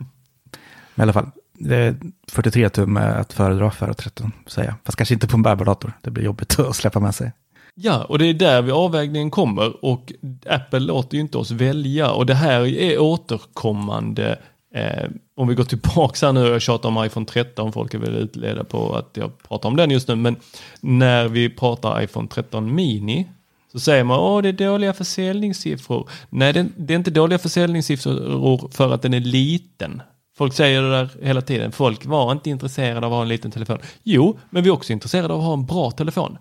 [0.95, 1.95] Men i alla fall, det är
[2.27, 4.75] 43 tum är att föredra för 13, säger jag.
[4.83, 7.31] Fast kanske inte på en bärbar dator, Det blir jobbigt att släppa med sig.
[7.75, 10.13] Ja, och det är där vi avvägningen kommer och
[10.49, 14.39] Apple låter ju inte oss välja och det här är återkommande.
[14.74, 18.15] Eh, om vi går tillbaka här nu, jag tjatar om iPhone 13, folk är väl
[18.15, 20.36] utleda på att jag pratar om den just nu, men
[20.82, 23.28] när vi pratar iPhone 13 mini
[23.71, 26.09] så säger man att det är dåliga försäljningssiffror.
[26.30, 30.01] Nej, det, det är inte dåliga försäljningssiffror för att den är liten.
[30.38, 33.51] Folk säger det där hela tiden, folk var inte intresserade av att ha en liten
[33.51, 33.78] telefon.
[34.03, 36.38] Jo, men vi är också intresserade av att ha en bra telefon.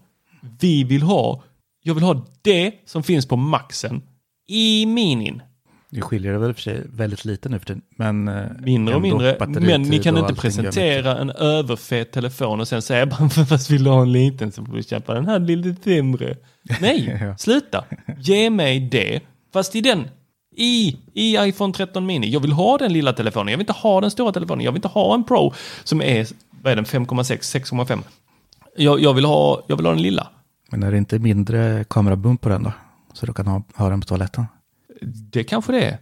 [0.60, 1.42] Vi vill ha,
[1.82, 4.02] jag vill ha det som finns på maxen
[4.48, 5.42] i minin.
[5.94, 7.82] Det skiljer väl för sig väldigt lite nu för tiden.
[7.96, 12.82] Men eh, Mindre och mindre, men ni kan inte presentera en överfet telefon och sen
[12.82, 15.82] säga bara fast vill du ha en liten så får du köpa den här lite
[15.82, 16.36] sämre.
[16.80, 17.36] Nej, Ja.
[17.36, 17.84] sluta.
[18.18, 19.20] Ge mig det,
[19.52, 20.08] fast i den,
[20.56, 22.30] i, i iPhone 13 mini.
[22.30, 24.78] Jag vill ha den lilla telefonen, jag vill inte ha den stora telefonen, jag vill
[24.78, 25.52] inte ha en Pro
[25.84, 26.26] som är,
[26.62, 28.02] vad är den, 5,6, 6,5.
[28.76, 30.28] Jag, jag, vill ha, jag vill ha den lilla.
[30.70, 32.72] Men är det inte mindre kamerabump på den då?
[33.12, 34.46] Så du kan ha, ha den på toaletten?
[35.04, 35.98] Det kanske det är.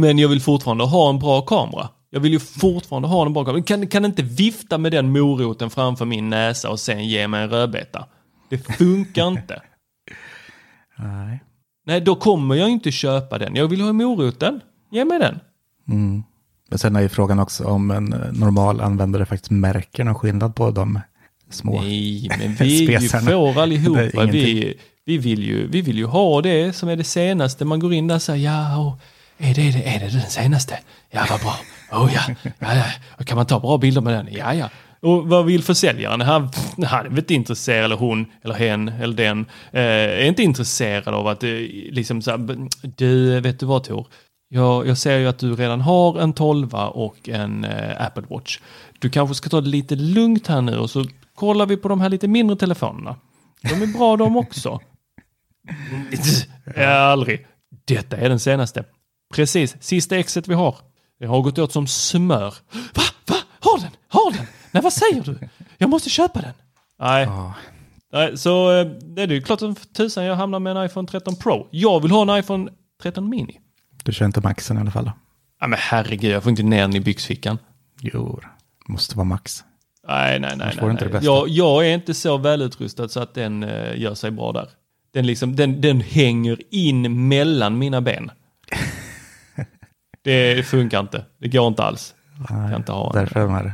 [0.00, 1.88] Men jag vill fortfarande ha en bra kamera.
[2.10, 3.62] Jag vill ju fortfarande ha en bra kamera.
[3.62, 7.50] Kan, kan inte vifta med den moroten framför min näsa och sen ge mig en
[7.50, 8.06] rödbeta.
[8.48, 9.62] Det funkar inte.
[10.98, 11.42] Nej.
[11.86, 13.56] Nej, då kommer jag inte köpa den.
[13.56, 14.60] Jag vill ha moroten.
[14.90, 15.38] Ge mig den.
[15.88, 16.22] Mm.
[16.68, 20.70] Men sen är ju frågan också om en normal användare faktiskt märker någon skillnad på
[20.70, 21.00] de
[21.50, 21.80] små.
[21.80, 24.24] Nej, men vi är ju får allihopa.
[24.24, 24.74] Vi,
[25.06, 27.64] vi, vill ju, vi vill ju ha det som är det senaste.
[27.64, 28.98] Man går in där och säger ja, och
[29.38, 30.78] är det, det, är det den senaste?
[31.10, 31.56] Ja, vad bra.
[31.92, 32.50] Oh, ja.
[32.58, 32.74] Ja,
[33.18, 33.24] ja.
[33.24, 34.28] Kan man ta bra bilder med den?
[34.30, 34.68] Ja, ja.
[35.00, 36.20] Och vad vill försäljaren?
[36.20, 36.50] Han,
[36.86, 39.40] han är väl inte intresserad, eller hon, eller hen, eller den,
[39.72, 41.50] eh, är inte intresserad av att eh,
[41.90, 44.06] liksom så här, du, vet du vad Tor?
[44.48, 48.58] Jag, jag ser ju att du redan har en 12 och en eh, Apple Watch.
[48.98, 51.04] Du kanske ska ta det lite lugnt här nu och så
[51.34, 53.16] kollar vi på de här lite mindre telefonerna.
[53.62, 54.80] De är bra de också.
[56.76, 57.46] Ja, aldrig.
[57.84, 58.84] Detta är den senaste.
[59.34, 60.76] Precis, sista exet vi har.
[61.20, 62.54] Det har gått åt som smör.
[62.94, 63.02] Va?
[63.26, 63.36] Va?
[63.60, 63.90] Har den?
[64.08, 64.46] Har den?
[64.70, 65.38] Nej, vad säger du?
[65.78, 66.52] Jag måste köpa den.
[66.98, 67.24] Nej.
[67.24, 67.54] Ja.
[68.12, 71.36] Nej, så eh, det är ju klart som tusan jag hamnar med en iPhone 13
[71.36, 71.68] Pro.
[71.70, 72.70] Jag vill ha en iPhone
[73.02, 73.60] 13 Mini.
[74.04, 75.10] Du kör inte maxen i alla fall?
[75.60, 77.58] Ja, men herregud, jag får inte ner den i byxfickan.
[78.00, 78.40] Jo,
[78.88, 79.64] måste vara max.
[80.08, 80.78] Nej, nej, nej.
[80.82, 81.24] Nej, nej.
[81.24, 84.68] Jag, jag är inte så välutrustad så att den eh, gör sig bra där.
[85.16, 88.30] Den, liksom, den, den hänger in mellan mina ben.
[90.22, 91.24] det funkar inte.
[91.38, 92.14] Det går inte alls.
[92.50, 93.14] Nej, kan inte ha en.
[93.18, 93.72] därför är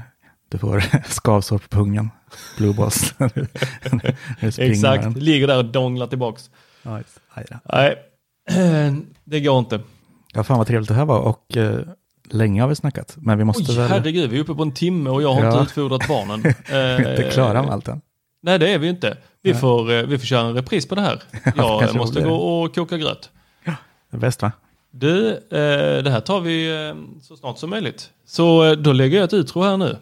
[0.49, 2.11] du får skavsår på pungen.
[2.57, 3.15] Blue balls.
[4.59, 6.51] Exakt, ligger där och donglar tillbaks.
[6.83, 7.97] Nej,
[9.25, 9.81] det går inte.
[10.35, 11.81] Ja, fan vad trevligt det här var och eh,
[12.31, 13.17] länge har vi snackat.
[13.17, 13.89] Men vi måste Oj, väl...
[13.89, 15.63] herregud, vi är uppe på en timme och jag har inte Ja.
[15.63, 16.43] utfodrat barnen.
[16.69, 18.01] Vi är inte klara med allt än.
[18.43, 19.17] Nej, det är vi inte.
[19.43, 19.61] Vi Nej.
[19.61, 21.23] får, eh, vi får köra en repris på det här.
[21.57, 23.31] Jag kanske måste gå och koka gröt.
[23.65, 24.53] Det är bäst va?
[24.91, 28.11] Du, eh, det här tar vi eh, så snart som möjligt.
[28.27, 29.97] Så då lägger jag ett utro här nu.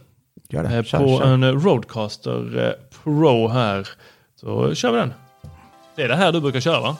[0.48, 0.84] Gör det.
[0.86, 1.26] Kör, på kör.
[1.26, 2.74] en Roadcaster
[3.04, 3.88] Pro här.
[4.40, 5.12] Så kör vi den.
[5.96, 6.96] Det är det här du brukar köra va?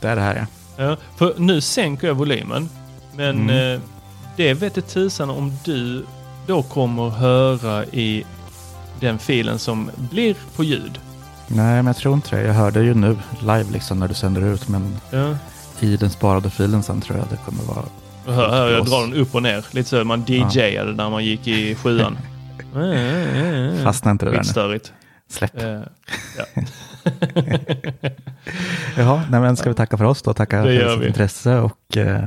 [0.00, 0.46] Det är det här ja.
[0.84, 2.68] Ja, för nu sänker jag volymen.
[3.16, 3.80] Men Mm.
[4.36, 6.04] det vet det tusan om du
[6.46, 8.24] då kommer höra i
[9.06, 11.00] den filen som blir på ljud.
[11.48, 12.42] Nej, men jag tror inte det.
[12.42, 14.68] Jag hörde ju nu live liksom när du sänder ut.
[14.68, 15.36] Men Ja.
[15.80, 17.84] i den sparade filen sen tror jag det kommer vara.
[18.26, 19.66] Hör, hör, jag drar den upp och ner.
[19.70, 22.18] Lite så man DJade när man gick i sjuan.
[23.84, 24.42] Fastna inte det där nu.
[24.44, 24.92] Skitstörigt.
[25.28, 25.62] Släpp.
[25.62, 25.80] Eh,
[26.38, 26.62] ja.
[28.96, 30.34] Jaha, nej men ska vi tacka för oss då?
[30.34, 31.06] Tacka Det för vi.
[31.06, 32.24] intresse och eh,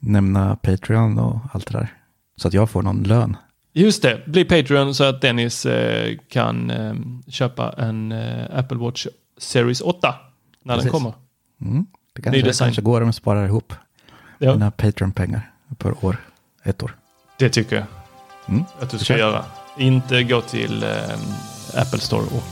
[0.00, 1.88] nämna Patreon och allt det där.
[2.36, 3.36] Så att jag får någon lön.
[3.78, 6.94] Just det, bli Patreon så att Dennis eh, kan eh,
[7.28, 9.06] köpa en eh, Apple Watch
[9.38, 10.14] Series 8
[10.62, 10.84] när Precis.
[10.84, 11.12] den kommer.
[11.60, 11.86] Mm.
[12.12, 12.66] Det Ny kanske, design.
[12.68, 13.74] kanske går om jag sparar ihop
[14.38, 14.52] Ja.
[14.52, 16.16] mina Patreon-pengar per år.
[16.62, 16.96] Ett år.
[17.38, 17.84] Det tycker jag
[18.48, 18.64] Mm.
[18.80, 19.18] att du ska kör.
[19.18, 19.44] göra.
[19.78, 20.84] Inte gå till
[21.74, 22.44] Apple Store och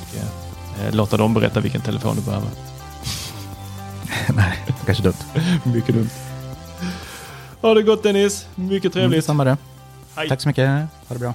[0.94, 2.48] låta dem berätta vilken telefon du behöver.
[4.36, 5.14] nej, kanske dumt.
[5.74, 6.08] Mycket dumt.
[7.62, 9.24] Ha det gott Dennis, mycket Mm, trevligt.
[9.24, 9.56] samma det.
[10.16, 10.28] Hej.
[10.28, 10.68] Tack så mycket.
[10.68, 11.34] Ha det bra.